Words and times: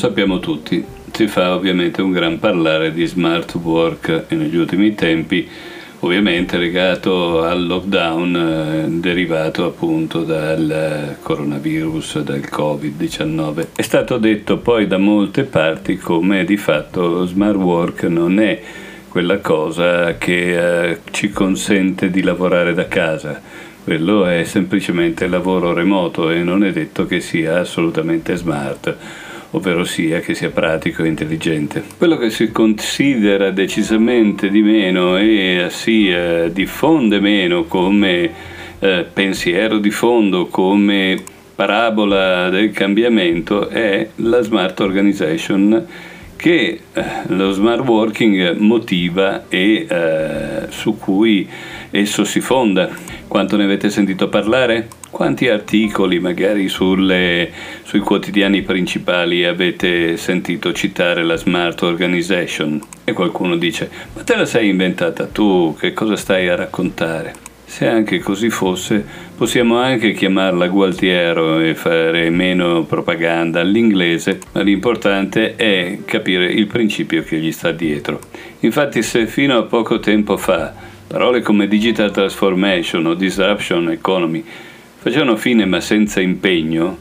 sappiamo 0.00 0.38
tutti, 0.38 0.82
si 1.12 1.26
fa 1.26 1.54
ovviamente 1.54 2.00
un 2.00 2.10
gran 2.10 2.38
parlare 2.38 2.90
di 2.90 3.04
smart 3.04 3.54
work 3.56 4.24
e 4.28 4.34
negli 4.34 4.56
ultimi 4.56 4.94
tempi 4.94 5.46
ovviamente 5.98 6.56
legato 6.56 7.42
al 7.42 7.66
lockdown 7.66 8.34
eh, 8.34 8.88
derivato 8.88 9.66
appunto 9.66 10.22
dal 10.22 11.18
coronavirus, 11.20 12.20
dal 12.20 12.40
Covid-19. 12.50 13.66
È 13.76 13.82
stato 13.82 14.16
detto 14.16 14.56
poi 14.56 14.86
da 14.86 14.96
molte 14.96 15.42
parti 15.42 15.98
come 15.98 16.46
di 16.46 16.56
fatto 16.56 17.26
smart 17.26 17.58
work 17.58 18.04
non 18.04 18.40
è 18.40 18.58
quella 19.06 19.40
cosa 19.40 20.16
che 20.16 20.92
eh, 20.92 20.98
ci 21.10 21.28
consente 21.28 22.08
di 22.08 22.22
lavorare 22.22 22.72
da 22.72 22.88
casa. 22.88 23.38
Quello 23.84 24.24
è 24.24 24.44
semplicemente 24.44 25.28
lavoro 25.28 25.74
remoto 25.74 26.30
e 26.30 26.42
non 26.42 26.64
è 26.64 26.72
detto 26.72 27.04
che 27.04 27.20
sia 27.20 27.58
assolutamente 27.58 28.34
smart 28.36 28.96
ovvero 29.52 29.84
sia 29.84 30.20
che 30.20 30.34
sia 30.34 30.50
pratico 30.50 31.02
e 31.02 31.08
intelligente. 31.08 31.82
Quello 31.96 32.16
che 32.16 32.30
si 32.30 32.50
considera 32.50 33.50
decisamente 33.50 34.48
di 34.48 34.62
meno 34.62 35.16
e 35.16 35.66
si 35.70 36.10
eh, 36.10 36.50
diffonde 36.52 37.20
meno 37.20 37.64
come 37.64 38.30
eh, 38.78 39.06
pensiero 39.12 39.78
di 39.78 39.90
fondo, 39.90 40.46
come 40.46 41.22
parabola 41.54 42.48
del 42.48 42.70
cambiamento 42.70 43.68
è 43.68 44.08
la 44.16 44.40
smart 44.40 44.80
organization 44.80 45.86
che 46.36 46.80
eh, 46.90 47.04
lo 47.26 47.50
smart 47.50 47.86
working 47.86 48.56
motiva 48.56 49.44
e 49.48 49.86
eh, 49.86 50.66
su 50.70 50.96
cui 50.96 51.46
esso 51.90 52.24
si 52.24 52.40
fonda. 52.40 52.88
Quanto 53.28 53.58
ne 53.58 53.64
avete 53.64 53.90
sentito 53.90 54.28
parlare? 54.30 54.88
Quanti 55.10 55.48
articoli 55.48 56.20
magari 56.20 56.68
sulle, 56.68 57.50
sui 57.82 57.98
quotidiani 57.98 58.62
principali 58.62 59.44
avete 59.44 60.16
sentito 60.16 60.72
citare 60.72 61.24
la 61.24 61.34
Smart 61.34 61.82
Organization? 61.82 62.80
E 63.02 63.12
qualcuno 63.12 63.56
dice, 63.56 63.90
ma 64.14 64.22
te 64.22 64.36
la 64.36 64.44
sei 64.44 64.68
inventata 64.68 65.26
tu, 65.26 65.76
che 65.78 65.92
cosa 65.92 66.14
stai 66.14 66.48
a 66.48 66.54
raccontare? 66.54 67.34
Se 67.64 67.88
anche 67.88 68.20
così 68.20 68.50
fosse, 68.50 69.04
possiamo 69.36 69.78
anche 69.78 70.12
chiamarla 70.12 70.68
Gualtiero 70.68 71.58
e 71.58 71.74
fare 71.74 72.30
meno 72.30 72.84
propaganda 72.84 73.60
all'inglese, 73.60 74.38
ma 74.52 74.62
l'importante 74.62 75.56
è 75.56 75.98
capire 76.04 76.46
il 76.46 76.66
principio 76.66 77.24
che 77.24 77.36
gli 77.38 77.52
sta 77.52 77.72
dietro. 77.72 78.20
Infatti 78.60 79.02
se 79.02 79.26
fino 79.26 79.58
a 79.58 79.62
poco 79.64 79.98
tempo 79.98 80.36
fa 80.36 80.72
parole 81.06 81.42
come 81.42 81.66
digital 81.66 82.12
transformation 82.12 83.06
o 83.06 83.14
disruption 83.14 83.90
economy 83.90 84.44
facevano 85.00 85.36
fine 85.36 85.64
ma 85.64 85.80
senza 85.80 86.20
impegno, 86.20 86.96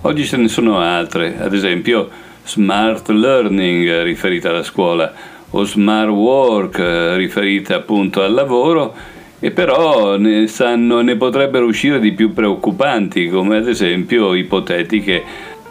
oggi 0.00 0.24
ce 0.24 0.36
ne 0.36 0.48
sono 0.48 0.78
altre, 0.80 1.36
ad 1.38 1.54
esempio 1.54 2.10
smart 2.44 3.08
learning 3.10 4.02
riferita 4.02 4.50
alla 4.50 4.64
scuola 4.64 5.12
o 5.50 5.62
smart 5.62 6.08
work 6.08 6.78
riferita 7.16 7.76
appunto 7.76 8.22
al 8.22 8.32
lavoro 8.32 8.92
e 9.38 9.52
però 9.52 10.16
ne, 10.16 10.48
sanno, 10.48 11.00
ne 11.00 11.14
potrebbero 11.14 11.66
uscire 11.66 12.00
di 12.00 12.10
più 12.12 12.32
preoccupanti, 12.32 13.28
come 13.28 13.58
ad 13.58 13.68
esempio 13.68 14.34
ipotetiche 14.34 15.22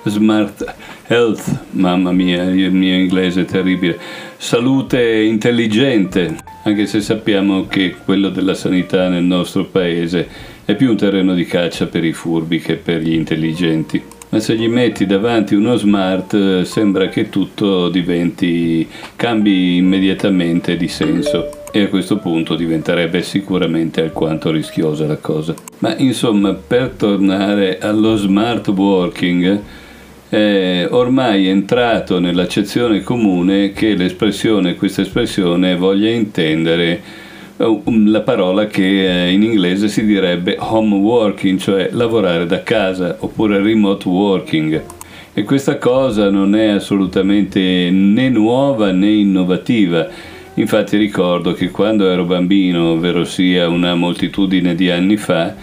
smart 0.05 0.73
health, 1.07 1.65
mamma 1.71 2.13
mia, 2.13 2.43
il 2.43 2.71
mio 2.71 2.95
inglese 2.95 3.41
è 3.41 3.45
terribile, 3.45 3.99
salute 4.37 5.01
intelligente, 5.01 6.37
anche 6.63 6.85
se 6.85 7.01
sappiamo 7.01 7.67
che 7.67 7.95
quello 8.05 8.29
della 8.29 8.53
sanità 8.53 9.09
nel 9.09 9.23
nostro 9.23 9.65
paese 9.65 10.52
è 10.65 10.75
più 10.75 10.89
un 10.89 10.97
terreno 10.97 11.33
di 11.33 11.45
caccia 11.45 11.87
per 11.87 12.03
i 12.03 12.13
furbi 12.13 12.59
che 12.59 12.75
per 12.75 13.01
gli 13.01 13.13
intelligenti. 13.13 14.01
Ma 14.29 14.39
se 14.39 14.55
gli 14.55 14.67
metti 14.67 15.05
davanti 15.05 15.53
uno 15.53 15.75
smart 15.75 16.63
sembra 16.63 17.07
che 17.07 17.29
tutto 17.29 17.89
diventi, 17.89 18.87
cambi 19.15 19.75
immediatamente 19.75 20.75
di 20.75 20.87
senso 20.87 21.65
e 21.71 21.83
a 21.83 21.87
questo 21.87 22.17
punto 22.17 22.55
diventerebbe 22.55 23.21
sicuramente 23.21 24.01
alquanto 24.01 24.49
rischiosa 24.49 25.05
la 25.05 25.17
cosa. 25.17 25.53
Ma 25.79 25.95
insomma, 25.97 26.53
per 26.53 26.93
tornare 26.97 27.77
allo 27.79 28.15
smart 28.15 28.67
working, 28.69 29.61
è 30.29 30.87
ormai 30.89 31.47
entrato 31.47 32.19
nell'accezione 32.19 33.01
comune 33.01 33.71
che 33.71 33.93
l'espressione, 33.93 34.75
questa 34.75 35.01
espressione 35.01 35.75
voglia 35.75 36.09
intendere 36.09 36.87
eh, 36.87 37.01
la 38.07 38.21
parola 38.21 38.67
che 38.67 39.27
eh, 39.27 39.31
in 39.31 39.43
inglese 39.43 39.87
si 39.87 40.05
direbbe 40.05 40.55
home 40.59 40.95
working, 40.95 41.59
cioè 41.59 41.89
lavorare 41.91 42.45
da 42.45 42.63
casa, 42.63 43.17
oppure 43.19 43.61
remote 43.61 44.07
working. 44.07 44.83
E 45.33 45.43
questa 45.43 45.77
cosa 45.77 46.29
non 46.29 46.55
è 46.55 46.67
assolutamente 46.67 47.89
né 47.91 48.29
nuova 48.29 48.91
né 48.91 49.09
innovativa 49.09 50.07
Infatti 50.55 50.97
ricordo 50.97 51.53
che 51.53 51.71
quando 51.71 52.07
ero 52.07 52.25
bambino, 52.25 52.91
ovvero 52.91 53.23
sia 53.23 53.67
una 53.67 53.95
moltitudine 53.95 54.75
di 54.75 54.91
anni 54.91 55.17
fa, 55.17 55.53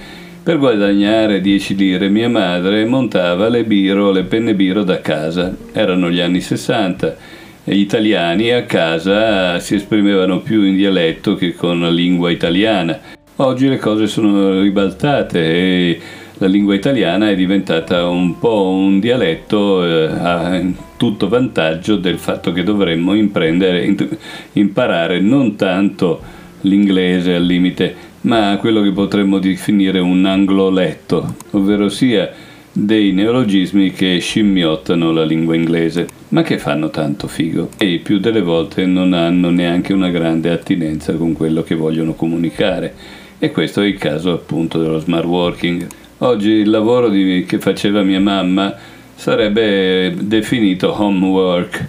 per 0.43 0.59
guadagnare 0.59 1.41
10 1.41 1.77
lire 1.77 2.09
mia 2.09 2.29
madre 2.29 2.85
montava 2.85 3.49
le 3.49 3.63
biro, 3.63 4.11
le 4.11 4.25
penne 4.25 4.55
biro 4.55 4.83
da 4.83 5.01
casa. 5.01 5.55
Erano 5.73 6.11
gli 6.11 6.19
anni 6.19 6.41
60 6.41 7.07
e 7.07 7.15
gli 7.15 7.17
italiani 7.65 8.51
a 8.51 8.65
casa 8.65 9.59
si 9.59 9.75
esprimevano 9.75 10.41
più 10.41 10.63
in 10.63 10.77
dialetto 10.77 11.35
che 11.35 11.55
con 11.55 11.81
la 11.81 11.91
lingua 11.91 12.31
italiana. 12.31 12.99
Oggi 13.37 13.69
le 13.69 13.79
cose 13.79 14.07
sono 14.07 14.61
ribaltate 14.61 15.41
e 15.41 16.01
la 16.39 16.47
lingua 16.47 16.75
italiana 16.75 17.31
è 17.31 17.37
diventata 17.37 18.09
un 18.09 18.39
po' 18.39 18.71
un 18.71 18.99
dialetto 18.99 19.85
eh, 19.85 20.07
a 20.07 20.63
tutto 20.97 21.29
vantaggio 21.29 21.97
del 21.97 22.19
fatto 22.19 22.53
che 22.53 22.63
dovremmo 22.63 23.15
imparare 23.15 25.21
non 25.21 25.57
tanto 25.57 26.21
l'inglese 26.63 27.35
al 27.35 27.45
limite, 27.45 27.95
ma 28.23 28.57
quello 28.59 28.83
che 28.83 28.93
potremmo 28.93 29.39
definire 29.39 29.99
un 29.99 30.25
angloletto, 30.25 31.35
ovvero 31.53 31.89
sia 31.89 32.31
dei 32.73 33.11
neologismi 33.13 33.91
che 33.91 34.19
scimmiottano 34.21 35.13
la 35.13 35.25
lingua 35.25 35.57
inglese, 35.57 36.07
ma 36.29 36.43
che 36.43 36.59
fanno 36.59 36.91
tanto 36.91 37.27
figo 37.27 37.71
e 37.77 38.01
più 38.03 38.19
delle 38.19 38.43
volte 38.43 38.87
non 38.87 39.13
hanno 39.13 39.51
neanche 39.51 39.93
una 39.93 40.11
grande 40.11 40.51
attinenza 40.51 41.15
con 41.15 41.33
quello 41.33 41.63
che 41.63 41.75
vogliono 41.75 42.15
comunicare. 42.15 42.95
E 43.39 43.51
questo 43.51 43.81
è 43.81 43.87
il 43.87 43.99
caso 43.99 44.33
appunto 44.33 44.79
dello 44.79 44.99
smart 44.99 45.25
working. 45.25 45.87
Oggi 46.19 46.51
il 46.51 46.71
lavoro 46.71 47.09
di, 47.09 47.45
che 47.49 47.59
faceva 47.59 48.03
mia 48.03 48.21
mamma 48.21 48.75
sarebbe 49.15 50.15
definito 50.21 50.95
homework, 51.03 51.89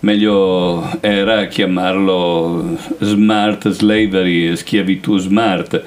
meglio 0.00 0.88
era 1.00 1.46
chiamarlo 1.46 2.78
smart 3.00 3.68
slavery, 3.68 4.56
schiavitù 4.56 5.18
smart, 5.18 5.82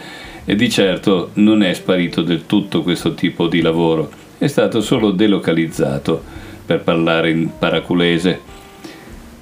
e 0.45 0.55
di 0.55 0.69
certo 0.69 1.31
non 1.33 1.63
è 1.63 1.73
sparito 1.73 2.21
del 2.21 2.45
tutto 2.45 2.83
questo 2.83 3.13
tipo 3.13 3.47
di 3.47 3.61
lavoro, 3.61 4.09
è 4.37 4.47
stato 4.47 4.81
solo 4.81 5.11
delocalizzato, 5.11 6.21
per 6.65 6.81
parlare 6.81 7.31
in 7.31 7.49
paraculese. 7.57 8.39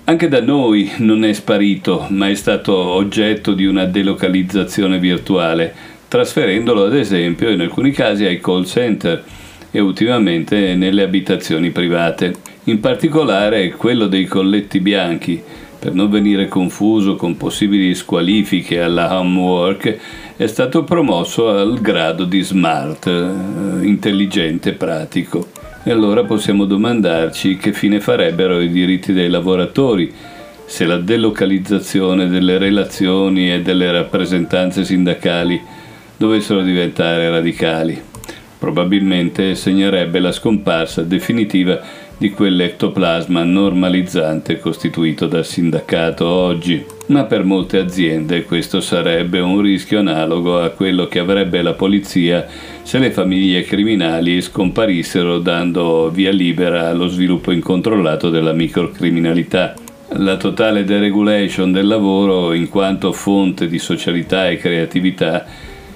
Anche 0.06 0.28
da 0.28 0.41
noi 0.41 0.91
non 0.97 1.23
è 1.23 1.33
sparito, 1.33 2.06
ma 2.09 2.29
è 2.29 2.35
stato 2.35 2.75
oggetto 2.75 3.53
di 3.53 3.66
una 3.66 3.85
delocalizzazione 3.85 5.00
virtuale 5.00 5.94
trasferendolo 6.07 6.85
ad 6.85 6.95
esempio 6.95 7.50
in 7.50 7.59
alcuni 7.61 7.91
casi 7.91 8.25
ai 8.25 8.39
call 8.39 8.63
center 8.63 9.23
e 9.72 9.79
ultimamente 9.79 10.75
nelle 10.75 11.03
abitazioni 11.03 11.72
private, 11.72 12.35
in 12.66 12.79
particolare 12.79 13.72
quello 13.72 14.07
dei 14.07 14.25
colletti 14.25 14.79
bianchi, 14.79 15.41
per 15.77 15.94
non 15.94 16.09
venire 16.09 16.47
confuso 16.47 17.15
con 17.15 17.36
possibili 17.36 17.94
squalifiche 17.94 18.80
alla 18.80 19.19
homework, 19.19 19.97
è 20.37 20.47
stato 20.47 20.83
promosso 20.83 21.47
al 21.47 21.79
grado 21.79 22.25
di 22.25 22.41
smart, 22.41 23.07
eh, 23.07 23.85
intelligente, 23.85 24.73
pratico. 24.73 25.47
E 25.83 25.91
allora 25.91 26.25
possiamo 26.25 26.65
domandarci 26.65 27.55
che 27.55 27.71
fine 27.71 28.01
farebbero 28.01 28.59
i 28.59 28.69
diritti 28.69 29.13
dei 29.13 29.29
lavoratori 29.29 30.13
se 30.65 30.85
la 30.85 30.97
delocalizzazione 30.97 32.27
delle 32.27 32.57
relazioni 32.57 33.53
e 33.53 33.61
delle 33.61 33.91
rappresentanze 33.91 34.83
sindacali 34.83 35.61
dovessero 36.17 36.61
diventare 36.61 37.29
radicali. 37.29 38.01
Probabilmente 38.57 39.55
segnerebbe 39.55 40.19
la 40.19 40.31
scomparsa 40.33 41.03
definitiva 41.03 41.79
di 42.17 42.31
quell'ectoplasma 42.31 43.44
normalizzante 43.44 44.59
costituito 44.59 45.27
dal 45.27 45.45
sindacato 45.45 46.25
oggi, 46.27 46.83
ma 47.07 47.25
per 47.25 47.44
molte 47.44 47.77
aziende 47.77 48.44
questo 48.44 48.79
sarebbe 48.79 49.39
un 49.39 49.62
rischio 49.62 50.00
analogo 50.00 50.59
a 50.59 50.69
quello 50.69 51.07
che 51.07 51.19
avrebbe 51.19 51.62
la 51.62 51.73
polizia 51.73 52.47
se 52.83 53.00
le 53.00 53.12
famiglie 53.12 53.63
criminali 53.63 54.41
scomparissero 54.41 55.39
dando 55.39 56.09
via 56.09 56.31
libera 56.31 56.88
allo 56.89 57.07
sviluppo 57.07 57.51
incontrollato 57.51 58.29
della 58.29 58.53
microcriminalità. 58.53 59.73
La 60.18 60.38
totale 60.38 60.85
deregulation 60.85 61.71
del 61.71 61.88
lavoro 61.88 62.53
in 62.53 62.69
quanto 62.69 63.11
fonte 63.11 63.68
di 63.68 63.79
socialità 63.79 64.47
e 64.50 64.57
creatività 64.57 65.45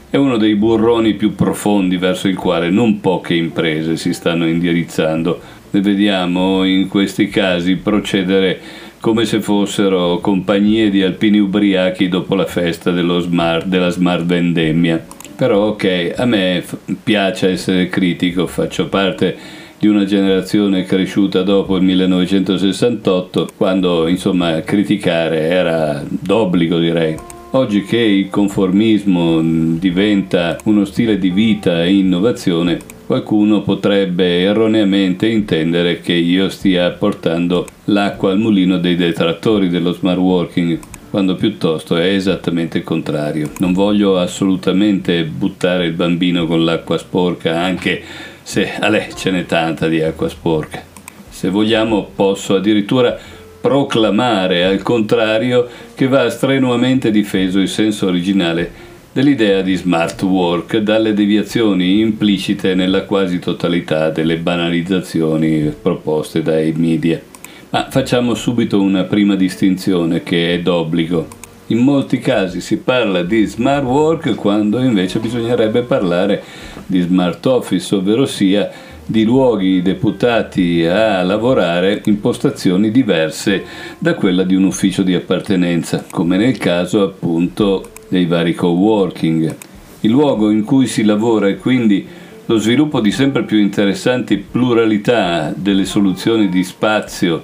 è 0.09 0.17
uno 0.17 0.37
dei 0.37 0.55
burroni 0.55 1.13
più 1.13 1.35
profondi 1.35 1.97
verso 1.97 2.27
il 2.27 2.35
quale 2.35 2.71
non 2.71 2.99
poche 2.99 3.35
imprese 3.35 3.95
si 3.95 4.11
stanno 4.11 4.47
indirizzando, 4.47 5.39
vediamo 5.71 6.63
in 6.63 6.87
questi 6.87 7.27
casi 7.27 7.75
procedere 7.75 8.59
come 8.99 9.25
se 9.25 9.39
fossero 9.39 10.19
compagnie 10.19 10.89
di 10.89 11.01
alpini 11.01 11.39
ubriachi 11.39 12.09
dopo 12.09 12.35
la 12.35 12.45
festa 12.45 12.93
smart, 13.19 13.65
della 13.65 13.89
smart 13.89 14.25
vendemmia. 14.25 15.03
Però 15.35 15.67
ok, 15.67 16.13
a 16.17 16.25
me 16.25 16.63
piace 17.01 17.49
essere 17.49 17.87
critico, 17.87 18.45
faccio 18.45 18.87
parte 18.87 19.37
di 19.79 19.87
una 19.87 20.03
generazione 20.03 20.83
cresciuta 20.83 21.41
dopo 21.43 21.77
il 21.77 21.83
1968, 21.83 23.47
quando 23.55 24.07
insomma 24.07 24.59
criticare 24.59 25.47
era 25.47 26.03
d'obbligo 26.09 26.77
direi. 26.77 27.15
Oggi 27.51 27.83
che 27.83 27.97
il 27.97 28.29
conformismo 28.29 29.41
diventa 29.41 30.57
uno 30.65 30.83
stile 30.83 31.17
di 31.17 31.29
vita 31.29 31.83
e 31.83 31.93
innovazione, 31.93 32.77
qualcuno 33.09 33.63
potrebbe 33.63 34.41
erroneamente 34.41 35.25
intendere 35.25 35.99
che 35.99 36.13
io 36.13 36.47
stia 36.47 36.91
portando 36.91 37.65
l'acqua 37.85 38.29
al 38.29 38.37
mulino 38.37 38.77
dei 38.77 38.95
detrattori 38.95 39.67
dello 39.67 39.93
smart 39.93 40.19
working, 40.19 40.77
quando 41.09 41.33
piuttosto 41.33 41.95
è 41.95 42.05
esattamente 42.05 42.77
il 42.77 42.83
contrario. 42.83 43.49
Non 43.57 43.73
voglio 43.73 44.19
assolutamente 44.19 45.23
buttare 45.23 45.87
il 45.87 45.93
bambino 45.93 46.45
con 46.45 46.63
l'acqua 46.63 46.99
sporca, 46.99 47.59
anche 47.59 47.99
se 48.43 48.75
a 48.79 48.89
lei 48.89 49.07
ce 49.15 49.31
n'è 49.31 49.47
tanta 49.47 49.87
di 49.87 50.03
acqua 50.03 50.29
sporca. 50.29 50.79
Se 51.29 51.49
vogliamo 51.49 52.11
posso 52.15 52.57
addirittura 52.57 53.17
proclamare 53.59 54.65
al 54.65 54.83
contrario 54.83 55.67
che 55.95 56.07
va 56.07 56.29
strenuamente 56.29 57.09
difeso 57.09 57.57
il 57.57 57.69
senso 57.69 58.05
originale 58.05 58.88
dell'idea 59.11 59.61
di 59.61 59.75
smart 59.75 60.21
work 60.21 60.77
dalle 60.77 61.13
deviazioni 61.13 61.99
implicite 61.99 62.75
nella 62.75 63.03
quasi 63.03 63.39
totalità 63.39 64.09
delle 64.09 64.37
banalizzazioni 64.37 65.73
proposte 65.81 66.41
dai 66.41 66.71
media. 66.73 67.19
Ma 67.71 67.87
facciamo 67.89 68.33
subito 68.33 68.81
una 68.81 69.03
prima 69.03 69.35
distinzione 69.35 70.23
che 70.23 70.53
è 70.53 70.59
d'obbligo. 70.59 71.27
In 71.67 71.79
molti 71.79 72.17
casi 72.19 72.61
si 72.61 72.77
parla 72.77 73.21
di 73.21 73.45
smart 73.45 73.83
work 73.83 74.33
quando 74.33 74.79
invece 74.79 75.19
bisognerebbe 75.19 75.83
parlare 75.83 76.41
di 76.85 76.99
smart 77.01 77.45
office, 77.45 77.93
ovvero 77.93 78.25
sia 78.25 78.71
di 79.09 79.23
luoghi 79.23 79.81
deputati 79.81 80.85
a 80.85 81.23
lavorare 81.23 82.03
in 82.05 82.19
postazioni 82.19 82.91
diverse 82.91 83.63
da 83.97 84.13
quella 84.13 84.43
di 84.43 84.53
un 84.53 84.65
ufficio 84.65 85.01
di 85.01 85.15
appartenenza, 85.15 86.05
come 86.11 86.37
nel 86.37 86.59
caso 86.59 87.01
appunto 87.01 87.89
dei 88.07 88.27
vari 88.27 88.53
co-working. 88.53 89.55
Il 90.01 90.11
luogo 90.11 90.51
in 90.51 90.63
cui 90.63 90.85
si 90.85 91.03
lavora 91.03 91.47
e 91.47 91.57
quindi 91.57 92.05
lo 92.45 92.57
sviluppo 92.57 93.01
di 93.01 93.09
sempre 93.09 93.45
più 93.45 93.57
interessanti 93.57 94.37
pluralità 94.37 95.51
delle 95.55 95.85
soluzioni 95.85 96.47
di 96.47 96.63
spazio 96.63 97.41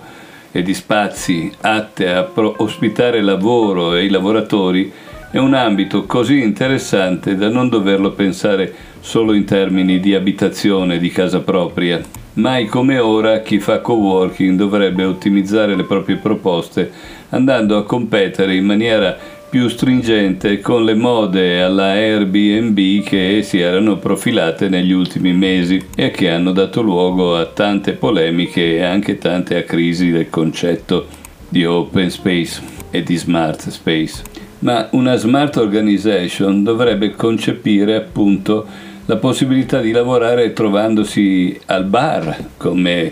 e 0.51 0.61
di 0.61 0.73
spazi 0.75 1.51
atte 1.61 2.13
a 2.13 2.29
ospitare 2.57 3.23
lavoro 3.23 3.95
e 3.95 4.05
i 4.05 4.09
lavoratori 4.09 4.91
è 5.31 5.39
un 5.39 5.55
ambito 5.55 6.05
così 6.05 6.43
interessante 6.43 7.35
da 7.35 7.49
non 7.49 7.69
doverlo 7.69 8.11
pensare 8.11 8.93
solo 9.05 9.33
in 9.33 9.45
termini 9.45 9.99
di 9.99 10.15
abitazione 10.15 10.97
di 10.97 11.09
casa 11.09 11.41
propria. 11.41 12.01
Mai 12.33 12.65
come 12.65 12.97
ora 12.97 13.41
chi 13.41 13.59
fa 13.59 13.79
coworking 13.79 14.57
dovrebbe 14.57 15.03
ottimizzare 15.05 15.75
le 15.75 15.83
proprie 15.83 16.15
proposte 16.15 16.91
andando 17.29 17.77
a 17.77 17.85
competere 17.85 18.55
in 18.55 18.65
maniera 18.65 19.15
più 19.47 19.69
stringente 19.69 20.59
con 20.59 20.83
le 20.83 20.95
mode 20.95 21.61
alla 21.61 21.91
Airbnb 21.91 23.03
che 23.03 23.41
si 23.43 23.59
erano 23.59 23.97
profilate 23.97 24.69
negli 24.69 24.91
ultimi 24.91 25.33
mesi 25.33 25.85
e 25.95 26.09
che 26.09 26.31
hanno 26.31 26.51
dato 26.51 26.81
luogo 26.81 27.37
a 27.37 27.45
tante 27.45 27.93
polemiche 27.93 28.77
e 28.77 28.81
anche 28.81 29.19
tante 29.19 29.55
a 29.55 29.63
crisi 29.63 30.09
del 30.09 30.31
concetto 30.31 31.05
di 31.47 31.63
open 31.63 32.09
space 32.09 32.59
e 32.89 33.03
di 33.03 33.15
smart 33.15 33.69
space 33.69 34.23
ma 34.59 34.87
una 34.91 35.15
smart 35.15 35.57
organization 35.57 36.63
dovrebbe 36.63 37.11
concepire 37.11 37.95
appunto 37.95 38.65
la 39.07 39.17
possibilità 39.17 39.81
di 39.81 39.91
lavorare 39.91 40.53
trovandosi 40.53 41.59
al 41.67 41.85
bar, 41.85 42.37
come 42.57 43.11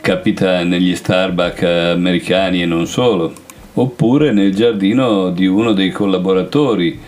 capita 0.00 0.62
negli 0.62 0.94
Starbucks 0.94 1.62
americani 1.62 2.62
e 2.62 2.66
non 2.66 2.86
solo, 2.86 3.32
oppure 3.74 4.32
nel 4.32 4.54
giardino 4.54 5.30
di 5.30 5.46
uno 5.46 5.72
dei 5.72 5.90
collaboratori, 5.90 6.98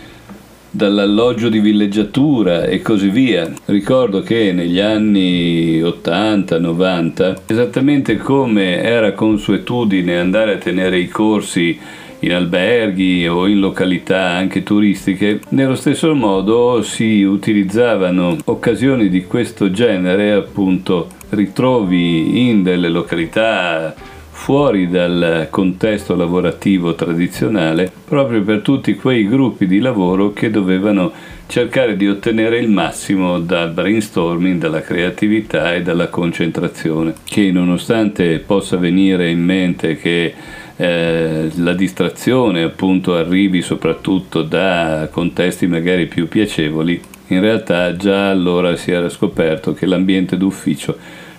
dall'alloggio 0.70 1.48
di 1.48 1.60
villeggiatura 1.60 2.64
e 2.64 2.82
così 2.82 3.08
via. 3.08 3.50
Ricordo 3.64 4.20
che 4.20 4.52
negli 4.52 4.78
anni 4.78 5.80
80-90, 5.80 7.36
esattamente 7.46 8.18
come 8.18 8.82
era 8.82 9.12
consuetudine 9.12 10.18
andare 10.18 10.54
a 10.54 10.58
tenere 10.58 10.98
i 10.98 11.08
corsi 11.08 11.78
in 12.20 12.32
alberghi 12.32 13.26
o 13.28 13.46
in 13.46 13.60
località 13.60 14.30
anche 14.30 14.62
turistiche, 14.62 15.40
nello 15.50 15.74
stesso 15.74 16.14
modo 16.14 16.82
si 16.82 17.22
utilizzavano 17.22 18.36
occasioni 18.44 19.08
di 19.08 19.24
questo 19.24 19.70
genere, 19.70 20.32
appunto 20.32 21.08
ritrovi 21.30 22.48
in 22.48 22.62
delle 22.62 22.88
località 22.88 23.94
fuori 24.30 24.88
dal 24.88 25.48
contesto 25.50 26.14
lavorativo 26.14 26.94
tradizionale, 26.94 27.90
proprio 28.06 28.42
per 28.42 28.62
tutti 28.62 28.94
quei 28.94 29.28
gruppi 29.28 29.66
di 29.66 29.78
lavoro 29.78 30.32
che 30.32 30.48
dovevano 30.48 31.12
cercare 31.48 31.96
di 31.96 32.08
ottenere 32.08 32.58
il 32.58 32.70
massimo 32.70 33.40
dal 33.40 33.72
brainstorming, 33.72 34.60
dalla 34.60 34.80
creatività 34.80 35.74
e 35.74 35.82
dalla 35.82 36.08
concentrazione, 36.08 37.14
che 37.24 37.50
nonostante 37.50 38.38
possa 38.38 38.76
venire 38.76 39.28
in 39.28 39.42
mente 39.42 39.96
che 39.96 40.32
eh, 40.80 41.50
la 41.56 41.72
distrazione 41.72 42.62
appunto 42.62 43.16
arrivi 43.16 43.62
soprattutto 43.62 44.42
da 44.42 45.08
contesti 45.10 45.66
magari 45.66 46.06
più 46.06 46.28
piacevoli, 46.28 47.00
in 47.28 47.40
realtà 47.40 47.96
già 47.96 48.30
allora 48.30 48.76
si 48.76 48.92
era 48.92 49.08
scoperto 49.08 49.74
che 49.74 49.86
l'ambiente 49.86 50.36
d'ufficio 50.36 50.96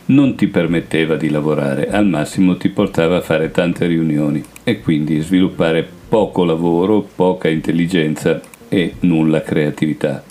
non 0.07 0.35
ti 0.35 0.47
permetteva 0.47 1.15
di 1.15 1.29
lavorare, 1.29 1.89
al 1.89 2.05
massimo 2.05 2.57
ti 2.57 2.67
portava 2.67 3.17
a 3.17 3.21
fare 3.21 3.49
tante 3.49 3.85
riunioni 3.87 4.43
e 4.63 4.81
quindi 4.81 5.21
sviluppare 5.21 5.87
poco 6.09 6.43
lavoro, 6.43 7.07
poca 7.15 7.47
intelligenza 7.47 8.41
e 8.67 8.95
nulla 9.01 9.41
creatività. 9.41 10.21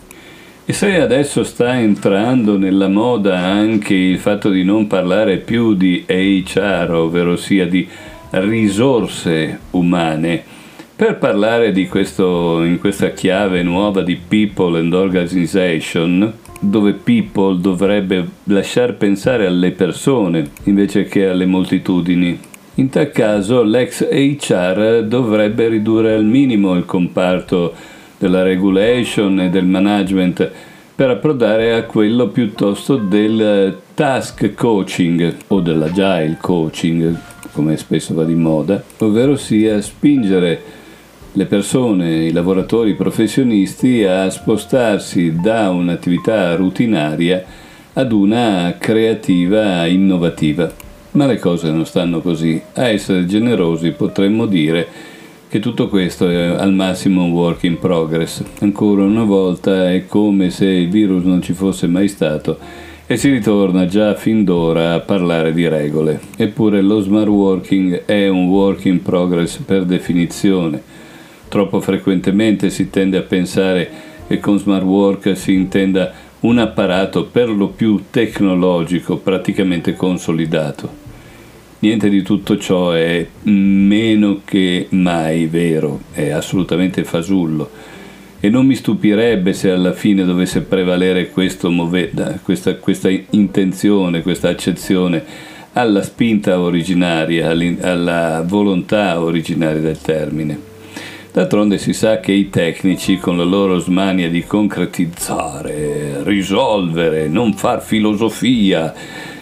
E 0.67 0.73
se 0.75 1.01
adesso 1.01 1.45
sta 1.45 1.81
entrando 1.81 2.59
nella 2.59 2.89
moda 2.89 3.39
anche 3.39 3.95
il 3.95 4.19
fatto 4.19 4.51
di 4.51 4.65
non 4.65 4.87
parlare 4.87 5.39
più 5.39 5.73
di 5.73 6.05
HR, 6.07 6.91
ovvero 6.93 7.37
sia 7.37 7.67
di 7.67 7.89
risorse 8.31 9.59
umane. 9.71 10.43
Per 10.95 11.17
parlare 11.19 11.73
questo, 11.87 12.63
in 12.65 12.79
questa 12.81 13.11
chiave 13.11 13.63
nuova 13.63 14.03
di 14.03 14.17
people 14.17 14.79
and 14.79 14.93
organization, 14.93 16.33
dove 16.61 16.93
people 16.93 17.61
dovrebbe 17.61 18.27
lasciar 18.45 18.95
pensare 18.95 19.47
alle 19.47 19.71
persone 19.71 20.51
invece 20.65 21.05
che 21.05 21.29
alle 21.29 21.47
moltitudini. 21.47 22.39
In 22.75 22.89
tal 22.91 23.11
caso 23.11 23.63
l'ex 23.63 24.09
HR 24.09 25.05
dovrebbe 25.05 25.69
ridurre 25.69 26.15
al 26.15 26.25
minimo 26.25 26.75
il 26.75 26.85
comparto 26.85 27.73
della 28.19 28.43
regulation 28.43 29.41
e 29.41 29.51
del 29.51 29.65
management 29.65 30.51
per 30.95 31.11
approdare 31.11 31.75
a 31.75 31.85
quello 31.85 32.29
piuttosto 32.29 32.97
del 32.97 33.79
task 33.95 34.55
coaching 34.55 35.37
o 35.49 35.61
dell'agile 35.61 36.39
coaching, 36.41 37.17
come 37.59 37.77
spesso 37.77 38.15
va 38.15 38.23
di 38.23 38.37
moda, 38.37 38.81
ovvero 38.99 39.35
sia 39.35 39.81
spingere 39.81 40.63
le 41.33 41.45
persone, 41.47 42.27
i 42.27 42.31
lavoratori 42.31 42.91
i 42.91 42.95
professionisti 42.95 44.05
a 44.05 44.31
spostarsi 44.31 45.35
da 45.35 45.69
un'attività 45.71 46.55
rutinaria 46.55 47.45
ad 47.95 48.13
una 48.13 48.77
creativa 48.79 49.87
innovativa. 49.87 50.73
Ma 51.13 51.27
le 51.27 51.41
cose 51.41 51.73
non 51.73 51.85
stanno 51.85 52.21
così. 52.21 52.63
A 52.75 52.91
essere 52.91 53.27
generosi 53.27 53.91
potremmo 53.91 54.47
dire 54.47 54.87
che 55.49 55.59
tutto 55.59 55.89
questo 55.89 56.29
è 56.29 56.37
al 56.37 56.73
massimo 56.73 57.25
un 57.25 57.33
work 57.33 57.65
in 57.65 57.81
progress. 57.81 58.41
Ancora 58.61 59.03
una 59.03 59.25
volta 59.25 59.91
è 59.91 60.07
come 60.07 60.51
se 60.51 60.67
il 60.67 60.91
virus 60.91 61.25
non 61.25 61.43
ci 61.43 61.55
fosse 61.55 61.89
mai 61.89 62.07
stato 62.07 62.87
e 63.11 63.17
si 63.17 63.31
ritorna 63.31 63.87
già 63.87 64.15
fin 64.15 64.45
d'ora 64.45 64.93
a 64.93 65.01
parlare 65.01 65.55
di 65.55 65.67
regole. 65.67 66.21
Eppure 66.37 66.83
lo 66.83 67.01
smart 67.01 67.29
working 67.29 68.05
è 68.05 68.29
un 68.29 68.49
work 68.49 68.85
in 68.85 69.01
progress 69.01 69.57
per 69.57 69.87
definizione. 69.87 70.83
Troppo 71.49 71.81
frequentemente 71.81 72.69
si 72.69 72.91
tende 72.91 73.17
a 73.17 73.23
pensare 73.23 73.91
che 74.27 74.39
con 74.41 74.59
smart 74.59 74.85
work 74.85 75.35
si 75.35 75.55
intenda 75.55 76.13
un 76.41 76.59
apparato 76.59 77.25
per 77.25 77.49
lo 77.49 77.69
più 77.69 78.05
tecnologico 78.11 79.17
praticamente 79.17 79.95
consolidato. 79.95 81.07
Niente 81.79 82.11
di 82.11 82.21
tutto 82.21 82.59
ciò 82.59 82.91
è 82.91 83.27
meno 83.45 84.43
che 84.45 84.87
mai 84.91 85.47
vero, 85.47 86.01
è 86.13 86.29
assolutamente 86.29 87.05
fasullo 87.05 87.97
e 88.41 88.49
non 88.51 88.67
mi 88.67 88.75
stupirebbe 88.75 89.53
se 89.53 89.71
alla 89.71 89.93
fine 89.93 90.25
dovesse 90.25 90.61
prevalere 90.61 91.31
move- 91.63 92.13
questa, 92.43 92.77
questa 92.77 93.11
intenzione, 93.31 94.23
questa 94.23 94.49
accezione 94.49 95.25
alla 95.73 96.03
spinta 96.03 96.61
originaria, 96.61 97.51
alla 97.81 98.45
volontà 98.47 99.21
originaria 99.21 99.81
del 99.81 100.01
termine. 100.01 100.77
D'altronde 101.33 101.79
si 101.79 101.93
sa 101.93 102.21
che 102.21 102.33
i 102.33 102.49
tecnici, 102.49 103.19
con 103.19 103.37
la 103.37 103.45
loro 103.45 103.79
smania 103.79 104.29
di 104.29 104.45
concretizzare, 104.45 106.23
risolvere, 106.25 107.29
non 107.29 107.53
far 107.53 107.83
filosofia, 107.83 108.93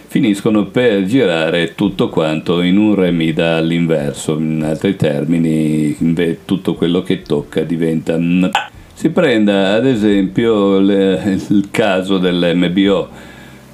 finiscono 0.07 0.67
per 0.67 1.05
girare 1.05 1.75
tutto 1.75 2.09
quanto 2.09 2.61
in 2.61 2.77
un 2.77 2.95
remida 2.95 3.57
all'inverso. 3.57 4.37
In 4.37 4.63
altri 4.65 4.97
termini, 4.97 5.97
tutto 6.45 6.75
quello 6.75 7.03
che 7.03 7.23
tocca 7.23 7.63
diventa... 7.63 8.19
Si 8.97 9.11
prenda 9.11 9.75
ad 9.75 9.85
esempio 9.85 10.79
il 10.79 11.69
caso 11.71 12.17
dell'MBO 12.17 13.09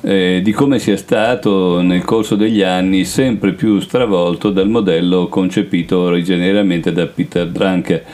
eh, 0.00 0.40
di 0.42 0.50
come 0.50 0.80
sia 0.80 0.96
stato 0.96 1.80
nel 1.80 2.02
corso 2.02 2.34
degli 2.34 2.60
anni 2.60 3.04
sempre 3.04 3.52
più 3.52 3.78
stravolto 3.78 4.50
dal 4.50 4.68
modello 4.68 5.28
concepito 5.28 6.00
originariamente 6.00 6.92
da 6.92 7.06
Peter 7.06 7.46
Drucker 7.46 8.04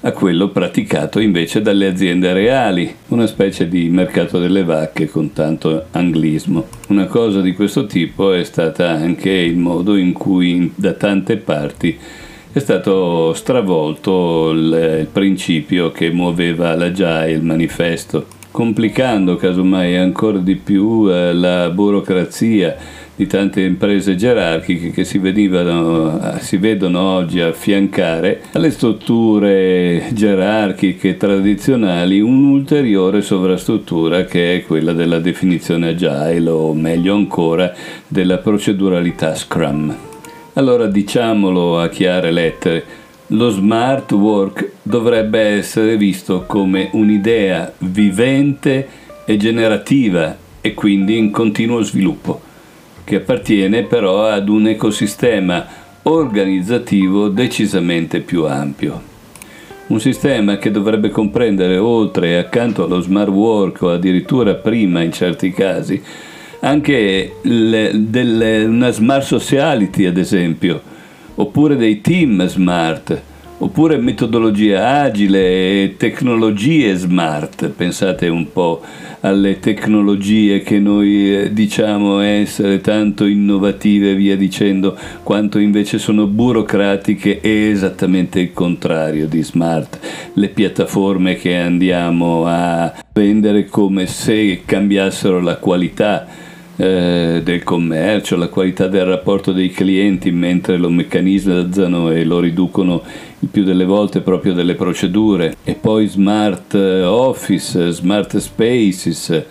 a 0.00 0.12
quello 0.12 0.48
praticato 0.48 1.20
invece 1.20 1.60
dalle 1.60 1.86
aziende 1.86 2.32
reali, 2.32 2.92
una 3.08 3.26
specie 3.26 3.68
di 3.68 3.90
mercato 3.90 4.38
delle 4.38 4.64
vacche 4.64 5.10
con 5.10 5.34
tanto 5.34 5.84
anglismo. 5.90 6.66
Una 6.88 7.04
cosa 7.04 7.42
di 7.42 7.52
questo 7.52 7.84
tipo 7.84 8.32
è 8.32 8.42
stata 8.42 8.88
anche 8.88 9.30
il 9.30 9.58
modo 9.58 9.96
in 9.96 10.14
cui 10.14 10.72
da 10.74 10.94
tante 10.94 11.36
parti 11.36 11.98
è 12.52 12.58
stato 12.58 13.32
stravolto 13.34 14.50
il, 14.50 15.08
principio 15.10 15.90
che 15.90 16.10
muoveva 16.10 16.74
l'Agile, 16.74 17.32
il 17.32 17.42
manifesto 17.42 18.40
complicando 18.52 19.36
casomai 19.36 19.96
ancora 19.96 20.38
di 20.38 20.56
più 20.56 21.08
eh, 21.10 21.32
la 21.32 21.70
burocrazia 21.70 22.76
di 23.16 23.26
tante 23.26 23.62
imprese 23.62 24.14
gerarchiche 24.14 24.90
che 24.90 25.04
si, 25.04 25.18
vedivano, 25.18 26.34
eh, 26.34 26.40
si 26.40 26.58
vedono 26.58 27.00
oggi 27.00 27.40
affiancare 27.40 28.42
alle 28.52 28.70
strutture 28.70 30.08
gerarchiche 30.12 31.16
tradizionali 31.16 32.20
un'ulteriore 32.20 33.22
sovrastruttura 33.22 34.24
che 34.24 34.56
è 34.56 34.62
quella 34.64 34.92
della 34.92 35.18
definizione 35.18 35.88
agile 35.88 36.50
o 36.50 36.74
meglio 36.74 37.14
ancora 37.14 37.72
della 38.06 38.36
proceduralità 38.38 39.34
Scrum. 39.34 40.11
Allora 40.54 40.84
diciamolo 40.86 41.80
a 41.80 41.88
chiare 41.88 42.30
lettere, 42.30 42.84
lo 43.28 43.48
smart 43.48 44.12
work 44.12 44.72
dovrebbe 44.82 45.40
essere 45.40 45.96
visto 45.96 46.44
come 46.46 46.90
un'idea 46.92 47.72
vivente 47.78 48.86
e 49.24 49.38
generativa 49.38 50.36
e 50.60 50.74
quindi 50.74 51.16
in 51.16 51.30
continuo 51.30 51.80
sviluppo, 51.80 52.38
che 53.02 53.16
appartiene 53.16 53.84
però 53.84 54.26
ad 54.26 54.50
un 54.50 54.66
ecosistema 54.66 55.64
organizzativo 56.02 57.28
decisamente 57.28 58.20
più 58.20 58.44
ampio. 58.44 59.00
Un 59.86 60.00
sistema 60.00 60.58
che 60.58 60.70
dovrebbe 60.70 61.08
comprendere 61.08 61.78
oltre 61.78 62.28
e 62.28 62.36
accanto 62.36 62.84
allo 62.84 63.00
smart 63.00 63.30
work 63.30 63.80
o 63.80 63.90
addirittura 63.90 64.52
prima 64.52 65.00
in 65.00 65.12
certi 65.12 65.50
casi 65.50 66.02
anche 66.64 67.36
le, 67.42 67.90
delle, 67.94 68.64
una 68.64 68.90
smart 68.90 69.24
sociality 69.24 70.04
ad 70.04 70.16
esempio, 70.16 70.80
oppure 71.34 71.76
dei 71.76 72.00
team 72.00 72.46
smart, 72.46 73.20
oppure 73.58 73.96
metodologia 73.96 75.00
agile 75.00 75.40
e 75.40 75.94
tecnologie 75.96 76.94
smart. 76.94 77.68
Pensate 77.68 78.28
un 78.28 78.52
po' 78.52 78.80
alle 79.20 79.58
tecnologie 79.58 80.62
che 80.62 80.78
noi 80.78 81.36
eh, 81.36 81.52
diciamo 81.52 82.20
essere 82.20 82.80
tanto 82.80 83.24
innovative 83.24 84.12
e 84.12 84.14
via 84.14 84.36
dicendo, 84.36 84.96
quanto 85.24 85.58
invece 85.58 85.98
sono 85.98 86.26
burocratiche 86.26 87.40
e 87.40 87.70
esattamente 87.70 88.38
il 88.38 88.52
contrario 88.52 89.26
di 89.26 89.42
smart. 89.42 89.98
Le 90.34 90.48
piattaforme 90.48 91.34
che 91.34 91.56
andiamo 91.56 92.44
a 92.46 92.92
vendere 93.12 93.66
come 93.66 94.06
se 94.06 94.62
cambiassero 94.64 95.40
la 95.40 95.56
qualità 95.56 96.41
eh, 96.76 97.40
del 97.44 97.62
commercio, 97.62 98.36
la 98.36 98.48
qualità 98.48 98.86
del 98.86 99.04
rapporto 99.04 99.52
dei 99.52 99.70
clienti, 99.70 100.30
mentre 100.30 100.76
lo 100.76 100.88
meccanizzano 100.88 102.10
e 102.10 102.24
lo 102.24 102.40
riducono 102.40 103.02
il 103.40 103.48
più 103.48 103.64
delle 103.64 103.84
volte 103.84 104.20
proprio 104.20 104.52
delle 104.52 104.74
procedure, 104.74 105.54
e 105.64 105.74
poi 105.74 106.06
smart 106.06 106.74
office, 106.74 107.90
smart 107.90 108.36
spaces, 108.38 109.44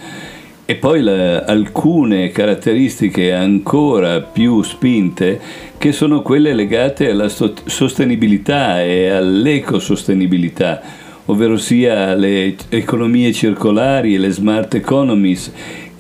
e 0.72 0.76
poi 0.76 1.02
la, 1.02 1.44
alcune 1.44 2.30
caratteristiche 2.30 3.34
ancora 3.34 4.22
più 4.22 4.62
spinte 4.64 5.40
che 5.78 5.92
sono 5.92 6.22
quelle 6.22 6.54
legate 6.54 7.10
alla 7.10 7.28
sostenibilità 7.28 8.82
e 8.82 9.10
all'ecosostenibilità, 9.10 10.82
ovvero 11.26 11.58
sia 11.58 12.16
le 12.16 12.56
economie 12.70 13.34
circolari 13.34 14.16
e 14.16 14.18
le 14.18 14.30
smart 14.30 14.76
economies 14.76 15.52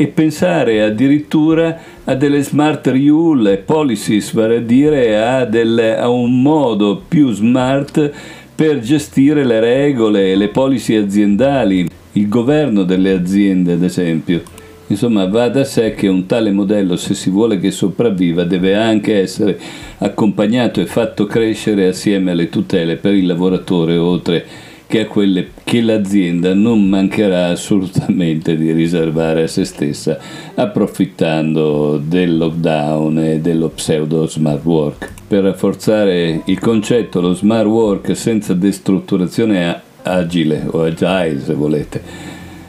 e 0.01 0.07
pensare 0.07 0.81
addirittura 0.81 1.77
a 2.05 2.15
delle 2.15 2.41
smart 2.41 2.87
rule 2.87 3.57
policies, 3.57 4.33
vale 4.33 4.55
a 4.55 4.59
dire 4.59 5.23
a, 5.23 5.45
delle, 5.45 5.95
a 5.95 6.09
un 6.09 6.41
modo 6.41 7.03
più 7.07 7.31
smart 7.31 8.11
per 8.55 8.79
gestire 8.79 9.45
le 9.45 9.59
regole 9.59 10.31
e 10.31 10.35
le 10.35 10.47
policy 10.47 10.95
aziendali, 10.95 11.87
il 12.13 12.27
governo 12.27 12.81
delle 12.81 13.11
aziende 13.11 13.73
ad 13.73 13.83
esempio. 13.83 14.41
Insomma, 14.87 15.27
va 15.27 15.49
da 15.49 15.63
sé 15.63 15.93
che 15.93 16.07
un 16.07 16.25
tale 16.25 16.49
modello, 16.51 16.95
se 16.95 17.13
si 17.13 17.29
vuole 17.29 17.59
che 17.59 17.69
sopravviva, 17.69 18.43
deve 18.43 18.73
anche 18.73 19.19
essere 19.19 19.59
accompagnato 19.99 20.81
e 20.81 20.87
fatto 20.87 21.27
crescere 21.27 21.87
assieme 21.87 22.31
alle 22.31 22.49
tutele 22.49 22.95
per 22.95 23.13
il 23.13 23.27
lavoratore, 23.27 23.97
oltre 23.97 24.45
che 24.91 24.99
a 24.99 25.07
quelle 25.07 25.51
che 25.63 25.79
l'azienda 25.79 26.53
non 26.53 26.83
mancherà 26.83 27.47
assolutamente 27.47 28.57
di 28.57 28.73
riservare 28.73 29.43
a 29.43 29.47
se 29.47 29.63
stessa, 29.63 30.19
approfittando 30.53 31.95
del 31.97 32.35
lockdown 32.35 33.17
e 33.19 33.39
dello 33.39 33.69
pseudo 33.69 34.27
smart 34.27 34.65
work. 34.65 35.13
Per 35.29 35.43
rafforzare 35.43 36.41
il 36.43 36.59
concetto, 36.59 37.21
lo 37.21 37.33
smart 37.33 37.67
work 37.67 38.17
senza 38.17 38.53
destrutturazione 38.53 39.79
agile 40.01 40.65
o 40.69 40.83
agile 40.83 41.39
se 41.39 41.53
volete, 41.53 42.01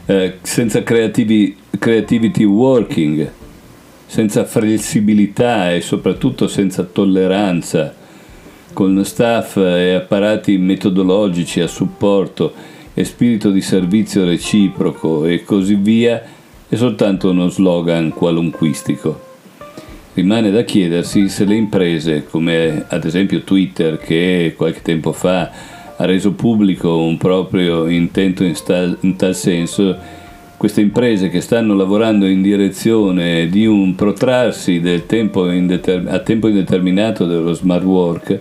eh, 0.05 0.37
senza 0.43 0.81
creativi, 0.81 1.57
creativity 1.77 2.45
working, 2.45 3.29
senza 4.05 4.45
flessibilità 4.45 5.73
e 5.73 5.81
soprattutto 5.81 6.47
senza 6.47 6.83
tolleranza 6.83 7.95
con 8.73 9.05
staff 9.05 9.55
e 9.57 9.93
apparati 9.93 10.57
metodologici 10.57 11.61
a 11.61 11.67
supporto 11.67 12.51
e 12.93 13.03
spirito 13.05 13.49
di 13.49 13.61
servizio 13.61 14.25
reciproco 14.25 15.25
e 15.25 15.43
così 15.43 15.75
via, 15.75 16.21
è 16.67 16.75
soltanto 16.75 17.29
uno 17.29 17.49
slogan 17.49 18.09
qualunquistico. 18.09 19.31
Rimane 20.13 20.51
da 20.51 20.63
chiedersi 20.63 21.29
se 21.29 21.45
le 21.45 21.55
imprese, 21.55 22.25
come 22.25 22.85
ad 22.87 23.05
esempio 23.05 23.41
Twitter, 23.41 23.97
che 23.97 24.53
qualche 24.55 24.81
tempo 24.81 25.11
fa 25.11 25.49
ha 25.95 26.05
reso 26.05 26.33
pubblico 26.33 26.97
un 26.97 27.17
proprio 27.17 27.87
intento 27.87 28.43
in, 28.43 28.55
sta- 28.55 28.95
in 28.99 29.15
tal 29.15 29.35
senso, 29.35 29.97
queste 30.57 30.81
imprese 30.81 31.29
che 31.29 31.41
stanno 31.41 31.75
lavorando 31.75 32.25
in 32.25 32.41
direzione 32.41 33.49
di 33.49 33.65
un 33.65 33.95
protrarsi 33.95 34.81
tempo 35.05 35.51
indeterm- 35.51 36.07
a 36.07 36.19
tempo 36.19 36.47
indeterminato 36.47 37.25
dello 37.25 37.53
smart 37.53 37.83
work, 37.83 38.39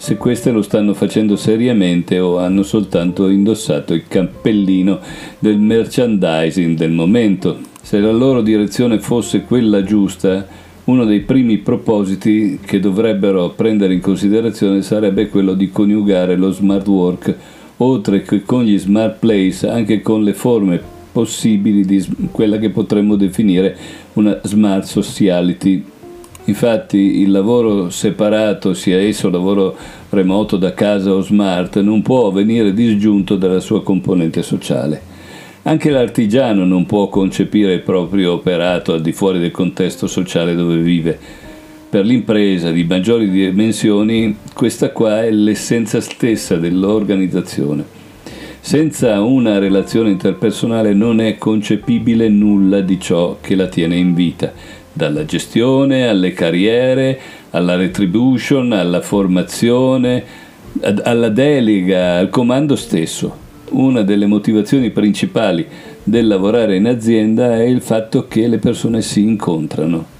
se 0.00 0.16
queste 0.16 0.50
lo 0.50 0.62
stanno 0.62 0.94
facendo 0.94 1.36
seriamente 1.36 2.18
o 2.20 2.38
hanno 2.38 2.62
soltanto 2.62 3.28
indossato 3.28 3.92
il 3.92 4.04
cappellino 4.08 4.98
del 5.38 5.58
merchandising 5.58 6.74
del 6.74 6.90
momento. 6.90 7.58
Se 7.82 7.98
la 7.98 8.10
loro 8.10 8.40
direzione 8.40 8.98
fosse 8.98 9.42
quella 9.42 9.82
giusta, 9.82 10.46
uno 10.84 11.04
dei 11.04 11.20
primi 11.20 11.58
propositi 11.58 12.58
che 12.64 12.80
dovrebbero 12.80 13.50
prendere 13.50 13.92
in 13.92 14.00
considerazione 14.00 14.80
sarebbe 14.80 15.28
quello 15.28 15.52
di 15.52 15.70
coniugare 15.70 16.34
lo 16.34 16.50
smart 16.50 16.86
work, 16.86 17.34
oltre 17.76 18.22
che 18.22 18.42
con 18.42 18.64
gli 18.64 18.78
smart 18.78 19.18
place, 19.18 19.68
anche 19.68 20.00
con 20.00 20.24
le 20.24 20.32
forme 20.32 20.80
possibili 21.12 21.84
di 21.84 22.02
quella 22.30 22.56
che 22.56 22.70
potremmo 22.70 23.16
definire 23.16 23.76
una 24.14 24.40
smart 24.44 24.84
sociality 24.84 25.84
Infatti 26.44 27.20
il 27.20 27.30
lavoro 27.30 27.90
separato, 27.90 28.74
sia 28.74 28.98
esso 28.98 29.28
lavoro 29.28 29.76
remoto 30.08 30.56
da 30.56 30.72
casa 30.74 31.12
o 31.12 31.20
smart, 31.20 31.80
non 31.80 32.02
può 32.02 32.30
venire 32.30 32.72
disgiunto 32.72 33.36
dalla 33.36 33.60
sua 33.60 33.82
componente 33.82 34.42
sociale. 34.42 35.08
Anche 35.62 35.90
l'artigiano 35.90 36.64
non 36.64 36.86
può 36.86 37.08
concepire 37.08 37.74
il 37.74 37.82
proprio 37.82 38.32
operato 38.32 38.94
al 38.94 39.02
di 39.02 39.12
fuori 39.12 39.38
del 39.38 39.50
contesto 39.50 40.06
sociale 40.06 40.54
dove 40.54 40.78
vive. 40.78 41.18
Per 41.90 42.04
l'impresa 42.04 42.70
di 42.70 42.84
maggiori 42.84 43.28
dimensioni 43.28 44.36
questa 44.54 44.90
qua 44.90 45.22
è 45.22 45.30
l'essenza 45.30 46.00
stessa 46.00 46.56
dell'organizzazione. 46.56 47.98
Senza 48.62 49.20
una 49.20 49.58
relazione 49.58 50.10
interpersonale 50.10 50.94
non 50.94 51.20
è 51.20 51.36
concepibile 51.36 52.28
nulla 52.28 52.80
di 52.80 52.98
ciò 53.00 53.38
che 53.40 53.54
la 53.54 53.66
tiene 53.66 53.96
in 53.96 54.14
vita 54.14 54.52
dalla 54.92 55.24
gestione 55.24 56.08
alle 56.08 56.32
carriere, 56.32 57.18
alla 57.50 57.76
retribution, 57.76 58.72
alla 58.72 59.00
formazione, 59.00 60.24
alla 60.80 61.28
delega, 61.28 62.16
al 62.16 62.28
comando 62.28 62.76
stesso. 62.76 63.48
Una 63.70 64.02
delle 64.02 64.26
motivazioni 64.26 64.90
principali 64.90 65.66
del 66.02 66.26
lavorare 66.26 66.76
in 66.76 66.86
azienda 66.86 67.56
è 67.56 67.62
il 67.62 67.80
fatto 67.80 68.26
che 68.26 68.48
le 68.48 68.58
persone 68.58 69.00
si 69.00 69.22
incontrano. 69.22 70.18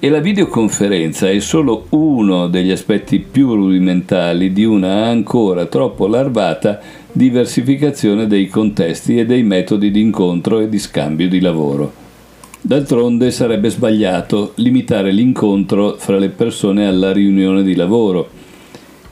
E 0.00 0.08
la 0.08 0.20
videoconferenza 0.20 1.28
è 1.28 1.40
solo 1.40 1.86
uno 1.90 2.46
degli 2.46 2.70
aspetti 2.70 3.18
più 3.18 3.54
rudimentali 3.54 4.52
di 4.52 4.64
una 4.64 5.06
ancora 5.06 5.66
troppo 5.66 6.06
larvata 6.06 6.80
diversificazione 7.10 8.28
dei 8.28 8.46
contesti 8.46 9.18
e 9.18 9.26
dei 9.26 9.42
metodi 9.42 9.90
di 9.90 10.00
incontro 10.00 10.60
e 10.60 10.68
di 10.68 10.78
scambio 10.78 11.28
di 11.28 11.40
lavoro. 11.40 12.07
D'altronde 12.68 13.30
sarebbe 13.30 13.70
sbagliato 13.70 14.52
limitare 14.56 15.10
l'incontro 15.10 15.94
fra 15.96 16.18
le 16.18 16.28
persone 16.28 16.86
alla 16.86 17.14
riunione 17.14 17.62
di 17.62 17.74
lavoro. 17.74 18.28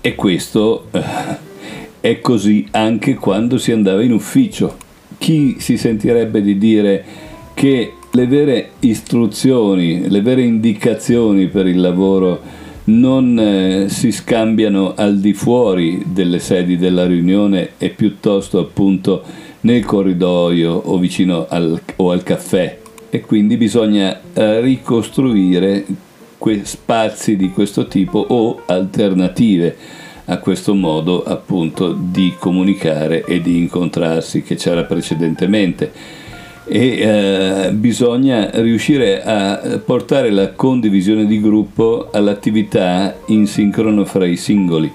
E 0.02 0.14
questo 0.14 0.88
eh, 0.90 1.00
è 2.02 2.20
così 2.20 2.66
anche 2.72 3.14
quando 3.14 3.56
si 3.56 3.72
andava 3.72 4.02
in 4.02 4.12
ufficio. 4.12 4.76
Chi 5.16 5.56
si 5.58 5.78
sentirebbe 5.78 6.42
di 6.42 6.58
dire 6.58 7.02
che 7.54 7.94
le 8.10 8.26
vere 8.26 8.72
istruzioni, 8.80 10.06
le 10.06 10.20
vere 10.20 10.42
indicazioni 10.42 11.46
per 11.46 11.66
il 11.66 11.80
lavoro 11.80 12.42
non 12.84 13.38
eh, 13.38 13.88
si 13.88 14.12
scambiano 14.12 14.92
al 14.94 15.18
di 15.18 15.32
fuori 15.32 16.02
delle 16.04 16.40
sedi 16.40 16.76
della 16.76 17.06
riunione 17.06 17.70
e 17.78 17.88
piuttosto 17.88 18.58
appunto 18.58 19.22
nel 19.62 19.82
corridoio 19.82 20.74
o 20.74 20.98
vicino 20.98 21.46
al, 21.48 21.80
o 21.96 22.10
al 22.10 22.22
caffè 22.22 22.84
e 23.16 23.20
quindi 23.22 23.56
bisogna 23.56 24.20
eh, 24.34 24.60
ricostruire 24.60 25.86
spazi 26.64 27.34
di 27.34 27.50
questo 27.50 27.86
tipo 27.86 28.18
o 28.28 28.60
alternative 28.66 29.74
a 30.26 30.36
questo 30.36 30.74
modo 30.74 31.24
appunto 31.24 31.96
di 31.98 32.34
comunicare 32.38 33.24
e 33.24 33.40
di 33.40 33.56
incontrarsi 33.56 34.42
che 34.42 34.56
c'era 34.56 34.84
precedentemente. 34.84 35.90
E 36.68 36.98
eh, 36.98 37.70
bisogna 37.72 38.50
riuscire 38.52 39.22
a 39.22 39.80
portare 39.82 40.30
la 40.30 40.50
condivisione 40.50 41.24
di 41.24 41.40
gruppo 41.40 42.10
all'attività 42.12 43.16
in 43.28 43.46
sincrono 43.46 44.04
fra 44.04 44.26
i 44.26 44.36
singoli, 44.36 44.92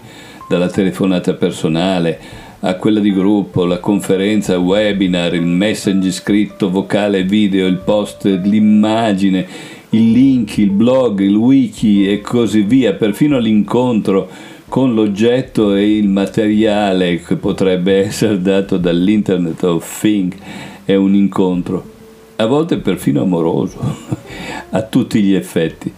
dalla 0.47 0.69
telefonata 0.69 1.33
personale 1.33 2.40
a 2.63 2.75
quella 2.75 2.99
di 2.99 3.11
gruppo, 3.11 3.65
la 3.65 3.79
conferenza, 3.79 4.53
il 4.53 4.59
webinar, 4.59 5.33
il 5.33 5.41
message 5.41 6.11
scritto, 6.11 6.69
vocale, 6.69 7.23
video, 7.23 7.65
il 7.65 7.77
post, 7.77 8.25
l'immagine, 8.25 9.47
il 9.89 10.11
link, 10.11 10.57
il 10.57 10.69
blog, 10.69 11.21
il 11.21 11.35
wiki 11.35 12.07
e 12.07 12.21
così 12.21 12.61
via, 12.61 12.93
perfino 12.93 13.39
l'incontro 13.39 14.29
con 14.67 14.93
l'oggetto 14.93 15.73
e 15.73 15.97
il 15.97 16.07
materiale 16.07 17.21
che 17.21 17.35
potrebbe 17.35 18.05
essere 18.05 18.39
dato 18.39 18.77
dall'Internet 18.77 19.63
of 19.63 19.99
Things 19.99 20.37
è 20.85 20.95
un 20.95 21.15
incontro, 21.15 21.83
a 22.35 22.45
volte 22.45 22.77
perfino 22.77 23.23
amoroso, 23.23 23.79
a 24.69 24.81
tutti 24.83 25.21
gli 25.21 25.33
effetti 25.33 25.91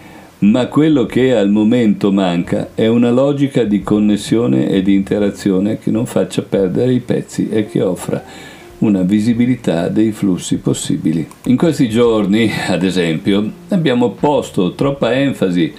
ma 0.43 0.67
quello 0.67 1.05
che 1.05 1.33
al 1.35 1.49
momento 1.49 2.11
manca 2.11 2.71
è 2.75 2.87
una 2.87 3.11
logica 3.11 3.63
di 3.63 3.81
connessione 3.81 4.67
e 4.69 4.81
di 4.81 4.93
interazione 4.93 5.79
che 5.79 5.89
non 5.89 6.05
faccia 6.05 6.41
perdere 6.41 6.91
i 6.91 6.99
pezzi 6.99 7.47
e 7.49 7.65
che 7.65 7.81
offra 7.81 8.21
una 8.79 9.03
visibilità 9.03 9.87
dei 9.87 10.11
flussi 10.11 10.57
possibili. 10.57 11.25
In 11.45 11.55
questi 11.55 11.87
giorni, 11.87 12.51
ad 12.67 12.83
esempio, 12.83 13.49
abbiamo 13.69 14.11
posto 14.11 14.73
troppa 14.73 15.13
enfasi 15.13 15.71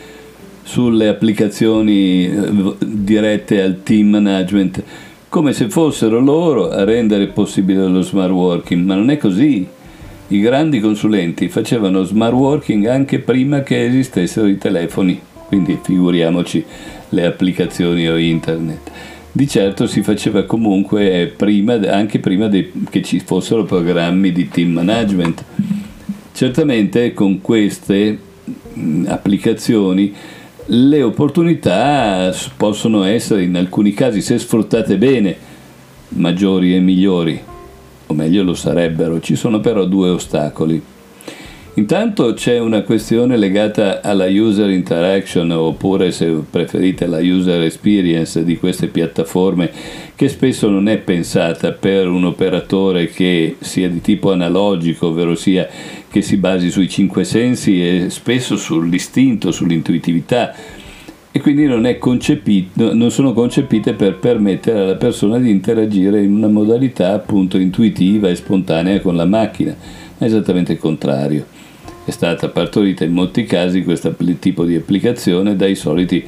sulle 0.63 1.09
applicazioni 1.09 2.25
eh, 2.25 2.75
dirette 2.79 3.61
al 3.61 3.83
team 3.83 4.09
management, 4.09 4.83
come 5.29 5.53
se 5.53 5.69
fossero 5.69 6.21
loro 6.21 6.71
a 6.71 6.85
rendere 6.85 7.27
possibile 7.27 7.87
lo 7.87 8.01
smart 8.01 8.31
working, 8.31 8.83
ma 8.87 8.95
non 8.95 9.11
è 9.11 9.19
così. 9.19 9.74
I 10.27 10.41
grandi 10.41 10.81
consulenti 10.81 11.49
facevano 11.49 12.03
smart 12.03 12.33
working 12.33 12.87
anche 12.87 13.19
prima 13.19 13.63
che 13.63 13.85
esistessero 13.85 14.47
i 14.47 14.57
telefoni, 14.57 15.21
quindi 15.49 15.79
figuriamoci 15.83 16.65
le 17.11 17.27
applicazioni 17.27 18.09
o 18.09 18.17
internet. 18.17 18.91
Di 19.31 19.47
certo 19.47 19.87
si 19.87 20.03
faceva 20.03 20.45
comunque 20.45 21.31
prima, 21.37 21.75
anche 21.75 22.21
prima 22.21 22.49
de, 22.49 22.73
che 22.89 23.03
ci 23.03 23.21
fossero 23.21 23.65
programmi 23.65 24.33
di 24.33 24.49
team 24.49 24.73
management. 24.73 25.45
Certamente 26.33 27.13
con 27.13 27.43
queste 27.43 28.19
applicazioni 29.07 30.15
le 30.67 31.03
opportunità 31.03 32.35
possono 32.57 33.05
essere 33.05 33.43
in 33.43 33.57
alcuni 33.57 33.93
casi, 33.93 34.23
se 34.23 34.39
sfruttate 34.39 34.97
bene, 34.97 35.37
maggiori 36.09 36.75
e 36.75 36.81
migliori 36.81 37.53
o 38.15 38.17
meglio 38.17 38.45
lo 38.45 38.55
sarebbero. 38.55 39.21
Ci 39.21 39.35
sono 39.35 39.61
però 39.61 39.85
due 39.85 40.09
ostacoli. 40.09 40.81
Intanto 41.77 42.35
c'è 42.35 42.61
una 42.61 42.83
questione 42.83 43.37
legata 43.37 44.01
alla 44.01 44.27
user 44.27 44.71
interaction 44.71 45.51
oppure 45.51 46.13
se 46.13 46.27
preferite 46.49 47.07
la 47.07 47.19
user 47.19 47.63
experience 47.63 48.45
di 48.45 48.57
queste 48.59 48.87
piattaforme 48.87 49.73
che 50.15 50.29
spesso 50.29 50.69
non 50.69 50.89
è 50.89 50.99
pensata 50.99 51.73
per 51.73 52.07
un 52.07 52.27
operatore 52.27 53.09
che 53.09 53.57
sia 53.59 53.89
di 53.89 54.01
tipo 54.01 54.31
analogico, 54.31 55.09
ovvero 55.09 55.35
sia 55.35 55.67
che 56.09 56.23
si 56.23 56.37
basi 56.37 56.71
sui 56.71 56.89
cinque 56.89 57.25
sensi 57.25 57.85
e 57.85 58.09
spesso 58.09 58.57
sull'istinto, 58.57 59.51
sull'intuitività 59.51 60.55
e 61.37 61.41
quindi 61.41 61.67
non, 61.67 61.81
non, 61.81 63.11
sono 63.11 63.33
concepite 63.33 63.95
per 63.95 64.19
permettere 64.19 64.79
alla 64.79 64.95
persona 64.95 65.37
di 65.41 65.51
interagire 65.51 66.23
in 66.23 66.33
una 66.33 66.47
modalità 66.47 67.13
appunto 67.13 67.59
intuitiva 67.59 68.29
e 68.29 68.37
spontanea 68.37 69.01
con 69.01 69.17
la 69.17 69.25
macchina, 69.25 69.75
ma 70.17 70.27
esattamente 70.27 70.75
il 70.75 70.79
contrario. 70.79 71.45
È 72.05 72.11
stata 72.13 72.51
partorita 72.51 73.03
in 73.03 73.11
molti 73.11 73.43
casi 73.47 73.83
questo 73.83 74.15
tipo 74.39 74.65
di 74.65 74.77
applicazione 74.77 75.57
dai 75.57 75.75
soliti 75.75 76.25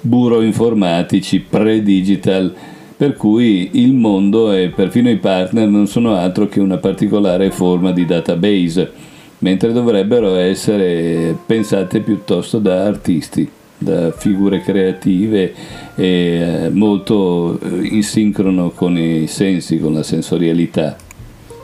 buro 0.00 0.42
informatici 0.42 1.38
pre-digital, 1.38 2.52
per 2.96 3.14
cui 3.14 3.70
il 3.74 3.94
mondo 3.94 4.50
e 4.52 4.70
perfino 4.70 5.08
i 5.08 5.18
partner 5.18 5.68
non 5.68 5.86
sono 5.86 6.16
altro 6.16 6.48
che 6.48 6.58
una 6.58 6.78
particolare 6.78 7.52
forma 7.52 7.92
di 7.92 8.04
database, 8.04 8.90
mentre 9.38 9.70
dovrebbero 9.72 10.34
essere 10.34 11.36
pensate 11.46 12.00
piuttosto 12.00 12.58
da 12.58 12.86
artisti 12.86 13.50
da 13.78 14.10
figure 14.10 14.60
creative 14.60 15.54
e 15.94 16.04
eh, 16.04 16.68
molto 16.70 17.58
eh, 17.60 17.86
in 17.86 18.02
sincrono 18.02 18.70
con 18.70 18.98
i 18.98 19.26
sensi, 19.28 19.78
con 19.78 19.94
la 19.94 20.02
sensorialità. 20.02 20.96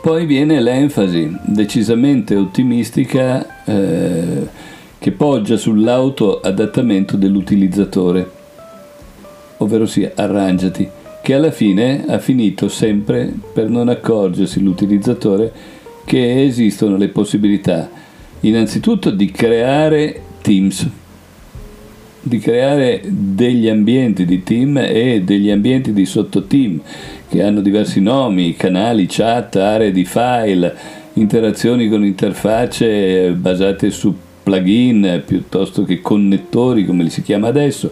Poi 0.01 0.25
viene 0.25 0.61
l'enfasi 0.61 1.35
decisamente 1.43 2.35
ottimistica 2.35 3.63
eh, 3.65 4.47
che 4.97 5.11
poggia 5.11 5.57
sull'auto-adattamento 5.57 7.17
dell'utilizzatore, 7.17 8.29
ovvero 9.57 9.85
sia 9.85 10.11
arrangiati, 10.15 10.87
che 11.21 11.33
alla 11.33 11.51
fine 11.51 12.05
ha 12.07 12.19
finito 12.19 12.69
sempre 12.69 13.33
per 13.53 13.69
non 13.69 13.89
accorgersi 13.89 14.61
l'utilizzatore 14.61 15.51
che 16.05 16.43
esistono 16.43 16.97
le 16.97 17.07
possibilità 17.07 17.89
innanzitutto 18.41 19.09
di 19.09 19.31
creare 19.31 20.21
teams 20.41 20.87
di 22.27 22.39
creare 22.39 23.01
degli 23.05 23.69
ambienti 23.69 24.25
di 24.25 24.41
team 24.41 24.77
e 24.77 25.21
degli 25.23 25.51
ambienti 25.51 25.93
di 25.93 26.05
sottoteam 26.05 26.81
che 27.29 27.43
hanno 27.43 27.61
diversi 27.61 28.01
nomi, 28.01 28.55
canali, 28.55 29.05
chat, 29.07 29.55
aree 29.57 29.91
di 29.91 30.05
file, 30.05 30.75
interazioni 31.13 31.87
con 31.87 32.03
interfacce 32.03 33.29
basate 33.33 33.91
su 33.91 34.15
plugin 34.41 35.21
piuttosto 35.23 35.83
che 35.83 36.01
connettori 36.01 36.83
come 36.83 37.03
li 37.03 37.11
si 37.11 37.21
chiama 37.21 37.47
adesso 37.47 37.91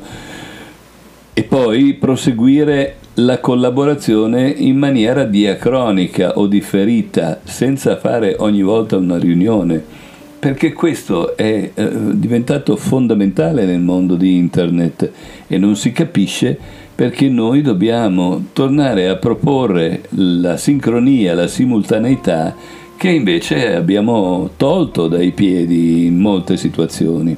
e 1.31 1.43
poi 1.43 1.93
proseguire 1.93 2.95
la 3.15 3.39
collaborazione 3.39 4.49
in 4.49 4.77
maniera 4.77 5.25
diacronica 5.25 6.39
o 6.39 6.47
differita 6.47 7.39
senza 7.43 7.97
fare 7.97 8.35
ogni 8.39 8.63
volta 8.63 8.97
una 8.97 9.19
riunione 9.19 10.02
perché 10.43 10.73
questo 10.73 11.37
è 11.37 11.71
eh, 11.73 11.89
diventato 12.15 12.75
fondamentale 12.75 13.63
nel 13.63 13.79
mondo 13.79 14.15
di 14.15 14.35
internet 14.35 15.09
e 15.47 15.57
non 15.57 15.77
si 15.77 15.93
capisce 15.93 16.59
perché 16.93 17.29
noi 17.29 17.61
dobbiamo 17.61 18.47
tornare 18.51 19.07
a 19.07 19.15
proporre 19.15 20.01
la 20.09 20.57
sincronia, 20.57 21.33
la 21.33 21.47
simultaneità 21.47 22.53
che 22.97 23.07
invece 23.07 23.73
abbiamo 23.73 24.49
tolto 24.57 25.07
dai 25.07 25.31
piedi 25.31 26.07
in 26.07 26.19
molte 26.19 26.57
situazioni. 26.57 27.33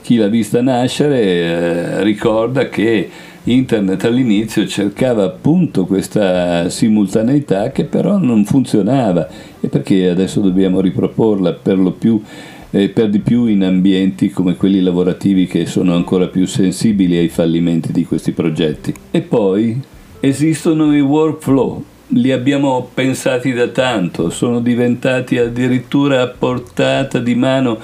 Chi 0.00 0.16
l'ha 0.16 0.28
vista 0.28 0.62
nascere 0.62 1.20
eh, 1.20 2.02
ricorda 2.02 2.70
che 2.70 3.10
Internet 3.44 4.04
all'inizio 4.04 4.66
cercava 4.68 5.24
appunto 5.24 5.84
questa 5.84 6.68
simultaneità 6.68 7.72
che 7.72 7.84
però 7.84 8.16
non 8.16 8.44
funzionava 8.44 9.28
e 9.60 9.66
perché 9.66 10.08
adesso 10.08 10.40
dobbiamo 10.40 10.80
riproporla 10.80 11.52
per 11.54 11.76
lo 11.76 11.90
più 11.90 12.22
e 12.70 12.88
per 12.88 13.10
di 13.10 13.18
più 13.18 13.46
in 13.46 13.64
ambienti 13.64 14.30
come 14.30 14.56
quelli 14.56 14.80
lavorativi 14.80 15.46
che 15.46 15.66
sono 15.66 15.94
ancora 15.94 16.28
più 16.28 16.46
sensibili 16.46 17.16
ai 17.16 17.28
fallimenti 17.28 17.90
di 17.92 18.04
questi 18.04 18.30
progetti. 18.30 18.94
E 19.10 19.20
poi 19.22 19.78
esistono 20.20 20.94
i 20.94 21.00
workflow, 21.00 21.84
li 22.14 22.32
abbiamo 22.32 22.88
pensati 22.92 23.52
da 23.52 23.68
tanto, 23.68 24.30
sono 24.30 24.60
diventati 24.60 25.38
addirittura 25.38 26.22
a 26.22 26.26
portata 26.26 27.18
di 27.18 27.34
mano 27.34 27.78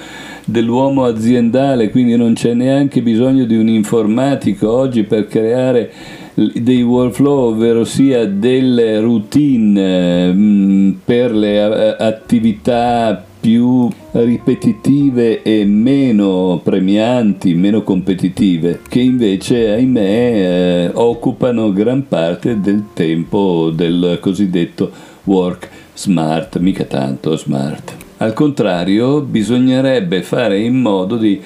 dell'uomo 0.45 1.05
aziendale, 1.05 1.89
quindi 1.89 2.15
non 2.15 2.33
c'è 2.33 2.53
neanche 2.53 3.01
bisogno 3.01 3.45
di 3.45 3.55
un 3.55 3.67
informatico 3.67 4.71
oggi 4.71 5.03
per 5.03 5.27
creare 5.27 5.91
dei 6.33 6.81
workflow, 6.81 7.49
ovvero 7.49 7.83
sia 7.83 8.25
delle 8.25 8.99
routine 8.99 10.31
mh, 10.31 10.99
per 11.03 11.33
le 11.33 11.95
attività 11.97 13.25
più 13.39 13.89
ripetitive 14.11 15.41
e 15.41 15.65
meno 15.65 16.59
premianti, 16.63 17.53
meno 17.53 17.83
competitive, 17.83 18.81
che 18.87 18.99
invece, 18.99 19.71
ahimè, 19.71 20.01
eh, 20.01 20.91
occupano 20.93 21.71
gran 21.71 22.07
parte 22.07 22.59
del 22.59 22.85
tempo 22.93 23.71
del 23.73 24.17
cosiddetto 24.19 24.91
work 25.23 25.69
smart, 25.93 26.57
mica 26.59 26.83
tanto 26.83 27.35
smart. 27.35 27.95
Al 28.17 28.33
contrario, 28.33 29.21
bisognerebbe 29.21 30.21
fare 30.23 30.59
in 30.59 30.75
modo 30.75 31.15
di 31.15 31.39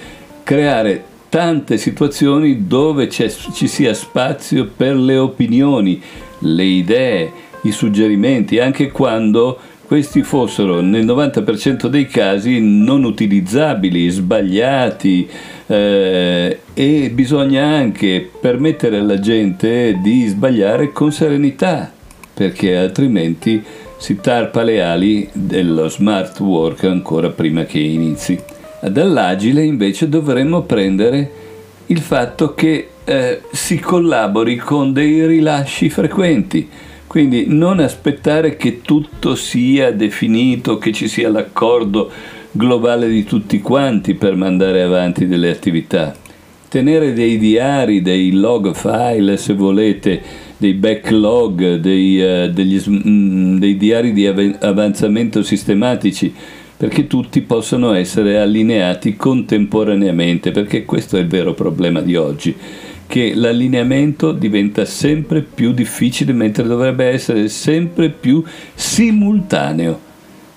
creare 0.43 1.03
tante 1.29 1.77
situazioni 1.77 2.67
dove 2.67 3.10
ci 3.10 3.67
sia 3.67 3.93
spazio 3.93 4.69
per 4.75 4.95
le 4.95 5.17
opinioni, 5.17 6.01
le 6.39 6.63
idee, 6.63 7.32
i 7.63 7.71
suggerimenti, 7.71 8.60
anche 8.60 8.91
quando 8.91 9.58
questi 9.86 10.24
fossero 10.24 10.82
nel 10.82 11.06
90% 11.06 11.88
dei 11.88 12.08
casi 12.08 12.60
non 12.60 13.04
utilizzabili, 13.04 14.10
sbagliati 14.10 15.30
eh, 15.67 16.60
e 16.74 17.10
bisogna 17.13 17.65
anche 17.65 18.30
permettere 18.39 18.98
alla 18.98 19.19
gente 19.19 20.00
di 20.02 20.26
sbagliare 20.28 20.91
con 20.91 21.12
serenità 21.12 21.91
perché 22.34 22.76
altrimenti 22.76 23.63
si 23.98 24.19
tarpa 24.19 24.63
le 24.63 24.82
ali 24.82 25.30
dello 25.32 25.88
smart 25.88 26.39
work 26.39 26.84
ancora 26.86 27.30
prima 27.30 27.63
che 27.63 27.80
inizi. 27.80 28.38
Dall'agile 28.82 29.63
invece 29.63 30.10
dovremmo 30.10 30.63
prendere 30.63 31.32
il 31.88 32.00
fatto 32.00 32.54
che 32.54 32.89
eh, 33.06 33.41
si 33.52 33.80
collabori 33.80 34.58
con 34.58 34.91
dei 34.91 35.26
rilasci 35.26 35.89
frequenti 35.89 36.69
quindi 37.13 37.45
non 37.47 37.78
aspettare 37.78 38.58
che 38.58 38.82
tutto 38.82 39.36
sia 39.36 39.91
definito, 39.91 40.80
che 40.80 40.91
ci 40.91 41.08
sia 41.08 41.30
l'accordo 41.30 42.10
globale 42.49 43.08
di 43.08 43.23
tutti 43.23 43.62
quanti 43.62 44.15
per 44.15 44.36
mandare 44.36 44.82
avanti 44.82 45.28
delle 45.28 45.52
attività. 45.52 46.15
Tenere 46.67 47.13
dei 47.13 47.38
diari, 47.38 48.02
dei 48.02 48.32
log 48.32 48.73
file 48.73 49.38
se 49.38 49.54
volete, 49.54 50.23
dei 50.58 50.73
backlog, 50.73 51.76
dei, 51.76 52.19
uh, 52.19 52.52
degli, 52.52 52.82
mm, 52.89 53.60
dei 53.60 53.78
diari 53.78 54.12
di 54.12 54.26
avanzamento 54.26 55.43
sistematici 55.43 56.34
perché 56.76 57.06
tutti 57.06 57.41
possano 57.41 57.93
essere 57.93 58.39
allineati 58.39 59.15
contemporaneamente, 59.15 60.49
perché 60.49 60.84
questo 60.84 61.17
è 61.17 61.19
il 61.19 61.28
vero 61.28 61.54
problema 61.54 62.02
di 62.02 62.15
oggi 62.15 62.56
che 63.13 63.36
l'allineamento 63.36 64.32
diventa 64.32 64.86
sempre 64.86 65.43
più 65.43 65.71
difficile 65.71 66.34
mentre 66.34 66.63
dovrebbe 66.63 67.06
essere 67.06 67.47
sempre 67.47 68.10
più 68.10 68.43
simultaneo 68.73 69.99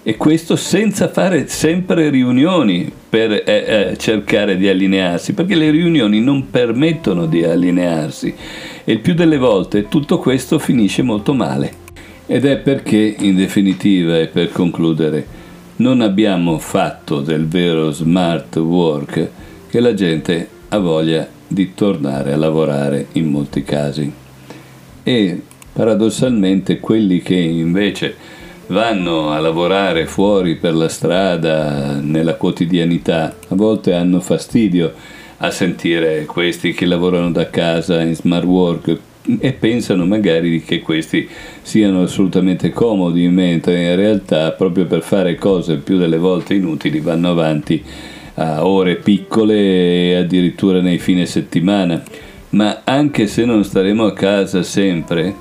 e 0.02 0.16
questo 0.16 0.56
senza 0.56 1.08
fare 1.08 1.48
sempre 1.48 2.08
riunioni 2.08 2.90
per 3.10 3.30
eh, 3.30 3.42
eh, 3.44 3.96
cercare 3.98 4.56
di 4.56 4.70
allinearsi, 4.70 5.34
perché 5.34 5.54
le 5.54 5.70
riunioni 5.70 6.22
non 6.22 6.48
permettono 6.48 7.26
di 7.26 7.44
allinearsi 7.44 8.34
e 8.84 8.90
il 8.90 9.00
più 9.00 9.12
delle 9.12 9.36
volte 9.36 9.88
tutto 9.88 10.18
questo 10.18 10.58
finisce 10.58 11.02
molto 11.02 11.34
male. 11.34 11.70
Ed 12.24 12.46
è 12.46 12.56
perché, 12.56 13.16
in 13.18 13.36
definitiva 13.36 14.18
e 14.18 14.28
per 14.28 14.50
concludere, 14.50 15.26
non 15.76 16.00
abbiamo 16.00 16.58
fatto 16.58 17.20
del 17.20 17.46
vero 17.46 17.90
smart 17.90 18.56
work 18.56 19.28
che 19.68 19.80
la 19.80 19.92
gente 19.92 20.48
ha 20.68 20.78
voglia 20.78 21.34
di 21.56 21.72
tornare 21.72 22.34
a 22.34 22.36
lavorare 22.36 23.06
in 23.12 23.30
molti 23.30 23.62
casi. 23.62 24.12
E 25.02 25.40
paradossalmente 25.72 26.80
quelli 26.80 27.22
che 27.22 27.34
invece 27.34 28.14
vanno 28.66 29.30
a 29.30 29.38
lavorare 29.38 30.04
fuori 30.04 30.56
per 30.56 30.74
la 30.74 30.90
strada, 30.90 31.98
nella 31.98 32.34
quotidianità, 32.34 33.34
a 33.48 33.54
volte 33.54 33.94
hanno 33.94 34.20
fastidio 34.20 34.92
a 35.38 35.50
sentire 35.50 36.26
questi 36.26 36.74
che 36.74 36.84
lavorano 36.84 37.30
da 37.30 37.48
casa 37.48 38.02
in 38.02 38.14
smart 38.14 38.44
work 38.44 38.98
e 39.38 39.52
pensano 39.52 40.04
magari 40.04 40.62
che 40.62 40.80
questi 40.80 41.26
siano 41.62 42.02
assolutamente 42.02 42.70
comodi, 42.70 43.26
mentre 43.28 43.82
in 43.82 43.96
realtà 43.96 44.50
proprio 44.52 44.84
per 44.84 45.00
fare 45.00 45.36
cose 45.36 45.76
più 45.76 45.96
delle 45.96 46.18
volte 46.18 46.52
inutili 46.52 47.00
vanno 47.00 47.30
avanti 47.30 47.82
a 48.36 48.66
ore 48.66 48.96
piccole 48.96 50.10
e 50.10 50.14
addirittura 50.14 50.80
nei 50.80 50.98
fine 50.98 51.26
settimana. 51.26 52.02
Ma 52.50 52.82
anche 52.84 53.26
se 53.26 53.44
non 53.44 53.64
staremo 53.64 54.04
a 54.04 54.12
casa 54.12 54.62
sempre, 54.62 55.34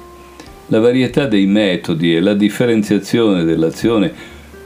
la 0.68 0.80
varietà 0.80 1.28
dei 1.28 1.46
metodi 1.46 2.16
e 2.16 2.20
la 2.20 2.34
differenziazione 2.34 3.44
dell'azione 3.44 4.12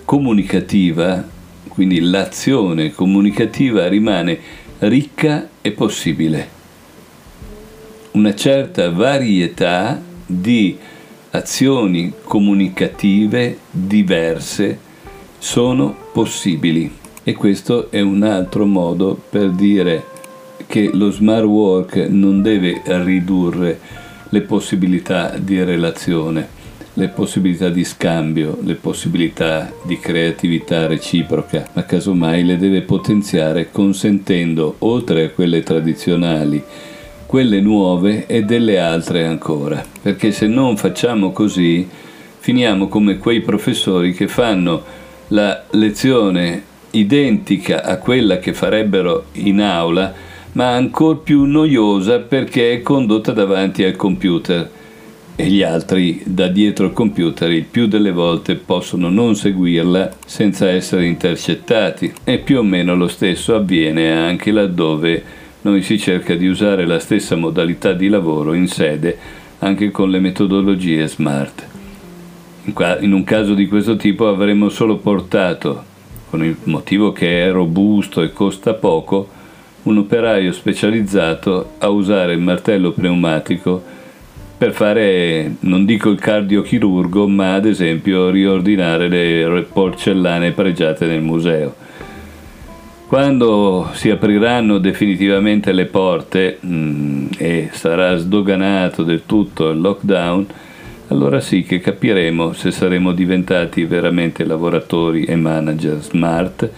comunicativa, 0.05 1.23
quindi 1.67 1.99
l'azione 1.99 2.91
comunicativa 2.91 3.87
rimane 3.87 4.39
ricca 4.79 5.49
e 5.61 5.71
possibile. 5.71 6.57
Una 8.11 8.33
certa 8.33 8.89
varietà 8.91 10.01
di 10.25 10.77
azioni 11.31 12.13
comunicative 12.23 13.57
diverse 13.69 14.79
sono 15.37 15.95
possibili. 16.11 16.98
E 17.29 17.33
questo 17.33 17.91
è 17.91 18.01
un 18.01 18.23
altro 18.23 18.65
modo 18.65 19.15
per 19.29 19.51
dire 19.51 20.03
che 20.65 20.89
lo 20.91 21.11
smart 21.11 21.45
work 21.45 22.07
non 22.09 22.41
deve 22.41 22.81
ridurre 22.83 23.79
le 24.29 24.41
possibilità 24.41 25.37
di 25.37 25.63
relazione, 25.63 26.47
le 26.93 27.07
possibilità 27.09 27.69
di 27.69 27.83
scambio, 27.83 28.57
le 28.63 28.73
possibilità 28.73 29.71
di 29.83 29.99
creatività 29.99 30.87
reciproca, 30.87 31.69
ma 31.73 31.83
casomai 31.83 32.43
le 32.43 32.57
deve 32.57 32.81
potenziare 32.81 33.69
consentendo, 33.71 34.77
oltre 34.79 35.25
a 35.25 35.29
quelle 35.29 35.61
tradizionali, 35.61 36.63
quelle 37.27 37.61
nuove 37.61 38.25
e 38.25 38.41
delle 38.41 38.79
altre 38.79 39.27
ancora. 39.27 39.85
Perché 40.01 40.31
se 40.31 40.47
non 40.47 40.77
facciamo 40.77 41.31
così, 41.31 41.87
finiamo 42.39 42.87
come 42.87 43.19
quei 43.19 43.41
professori 43.41 44.13
che 44.13 44.27
fanno 44.27 44.81
la 45.27 45.65
lezione 45.69 46.63
identica 46.91 47.83
a 47.83 47.97
quella 47.97 48.39
che 48.39 48.53
farebbero 48.53 49.25
in 49.33 49.61
aula, 49.61 50.13
ma 50.53 50.73
ancora 50.73 51.17
più 51.17 51.43
noiosa 51.43 52.19
perché 52.19 52.73
è 52.73 52.81
condotta 52.81 53.31
davanti 53.31 53.83
al 53.83 53.95
computer 53.95 54.69
e 55.35 55.45
gli 55.47 55.63
altri 55.63 56.21
da 56.25 56.49
dietro 56.49 56.87
al 56.87 56.91
computer 56.91 57.49
il 57.49 57.63
più 57.63 57.87
delle 57.87 58.11
volte 58.11 58.55
possono 58.55 59.09
non 59.09 59.35
seguirla 59.35 60.11
senza 60.25 60.69
essere 60.69 61.05
intercettati 61.05 62.11
e 62.25 62.39
più 62.39 62.57
o 62.59 62.63
meno 62.63 62.93
lo 62.93 63.07
stesso 63.07 63.55
avviene 63.55 64.11
anche 64.11 64.51
laddove 64.51 65.23
noi 65.61 65.81
si 65.81 65.97
cerca 65.97 66.35
di 66.35 66.45
usare 66.45 66.85
la 66.85 66.99
stessa 66.99 67.37
modalità 67.37 67.93
di 67.93 68.09
lavoro 68.09 68.53
in 68.53 68.67
sede 68.67 69.17
anche 69.59 69.91
con 69.91 70.09
le 70.09 70.19
metodologie 70.19 71.07
smart. 71.07 71.67
In 72.99 73.13
un 73.13 73.23
caso 73.23 73.53
di 73.53 73.67
questo 73.67 73.95
tipo 73.95 74.27
avremmo 74.27 74.69
solo 74.69 74.97
portato 74.97 75.85
con 76.29 76.43
il 76.43 76.55
motivo 76.63 77.11
che 77.11 77.47
è 77.47 77.51
robusto 77.51 78.21
e 78.21 78.31
costa 78.31 78.73
poco, 78.73 79.27
un 79.83 79.97
operaio 79.97 80.51
specializzato 80.51 81.71
a 81.79 81.89
usare 81.89 82.33
il 82.33 82.39
martello 82.39 82.91
pneumatico 82.91 83.81
per 84.57 84.73
fare, 84.73 85.55
non 85.61 85.85
dico 85.85 86.09
il 86.09 86.19
cardiochirurgo, 86.19 87.27
ma 87.27 87.53
ad 87.53 87.65
esempio 87.65 88.29
riordinare 88.29 89.07
le 89.07 89.65
porcellane 89.71 90.51
pregiate 90.51 91.05
nel 91.05 91.21
museo. 91.21 91.73
Quando 93.07 93.89
si 93.93 94.09
apriranno 94.09 94.77
definitivamente 94.77 95.71
le 95.71 95.85
porte 95.85 96.57
mh, 96.59 96.73
mm, 96.73 97.27
e 97.37 97.69
sarà 97.71 98.17
sdoganato 98.17 99.03
del 99.03 99.23
tutto 99.25 99.69
il 99.69 99.79
lockdown, 99.79 100.45
allora 101.09 101.39
sì 101.39 101.63
che 101.63 101.79
capiremo 101.79 102.53
se 102.53 102.71
saremo 102.71 103.11
diventati 103.11 103.83
veramente 103.85 104.45
lavoratori 104.45 105.25
e 105.25 105.35
manager 105.35 106.01
smart 106.01 106.69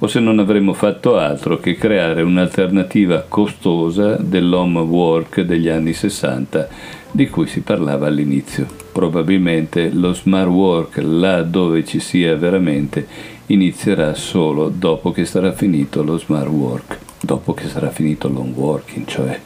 o 0.00 0.06
se 0.06 0.20
non 0.20 0.38
avremmo 0.38 0.72
fatto 0.74 1.16
altro 1.16 1.58
che 1.58 1.74
creare 1.76 2.22
un'alternativa 2.22 3.24
costosa 3.28 4.16
dell'home 4.16 4.80
work 4.80 5.40
degli 5.40 5.68
anni 5.68 5.92
60 5.92 6.68
di 7.10 7.28
cui 7.28 7.46
si 7.46 7.60
parlava 7.60 8.06
all'inizio. 8.06 8.66
Probabilmente 8.92 9.90
lo 9.92 10.12
smart 10.12 10.48
work, 10.48 10.98
là 11.02 11.42
dove 11.42 11.84
ci 11.84 12.00
sia 12.00 12.36
veramente, 12.36 13.06
inizierà 13.46 14.14
solo 14.14 14.68
dopo 14.68 15.10
che 15.10 15.24
sarà 15.24 15.52
finito 15.52 16.02
lo 16.02 16.18
smart 16.18 16.48
work, 16.48 16.98
dopo 17.20 17.54
che 17.54 17.66
sarà 17.66 17.90
finito 17.90 18.28
l'home 18.28 18.52
working, 18.54 19.06
cioè 19.06 19.40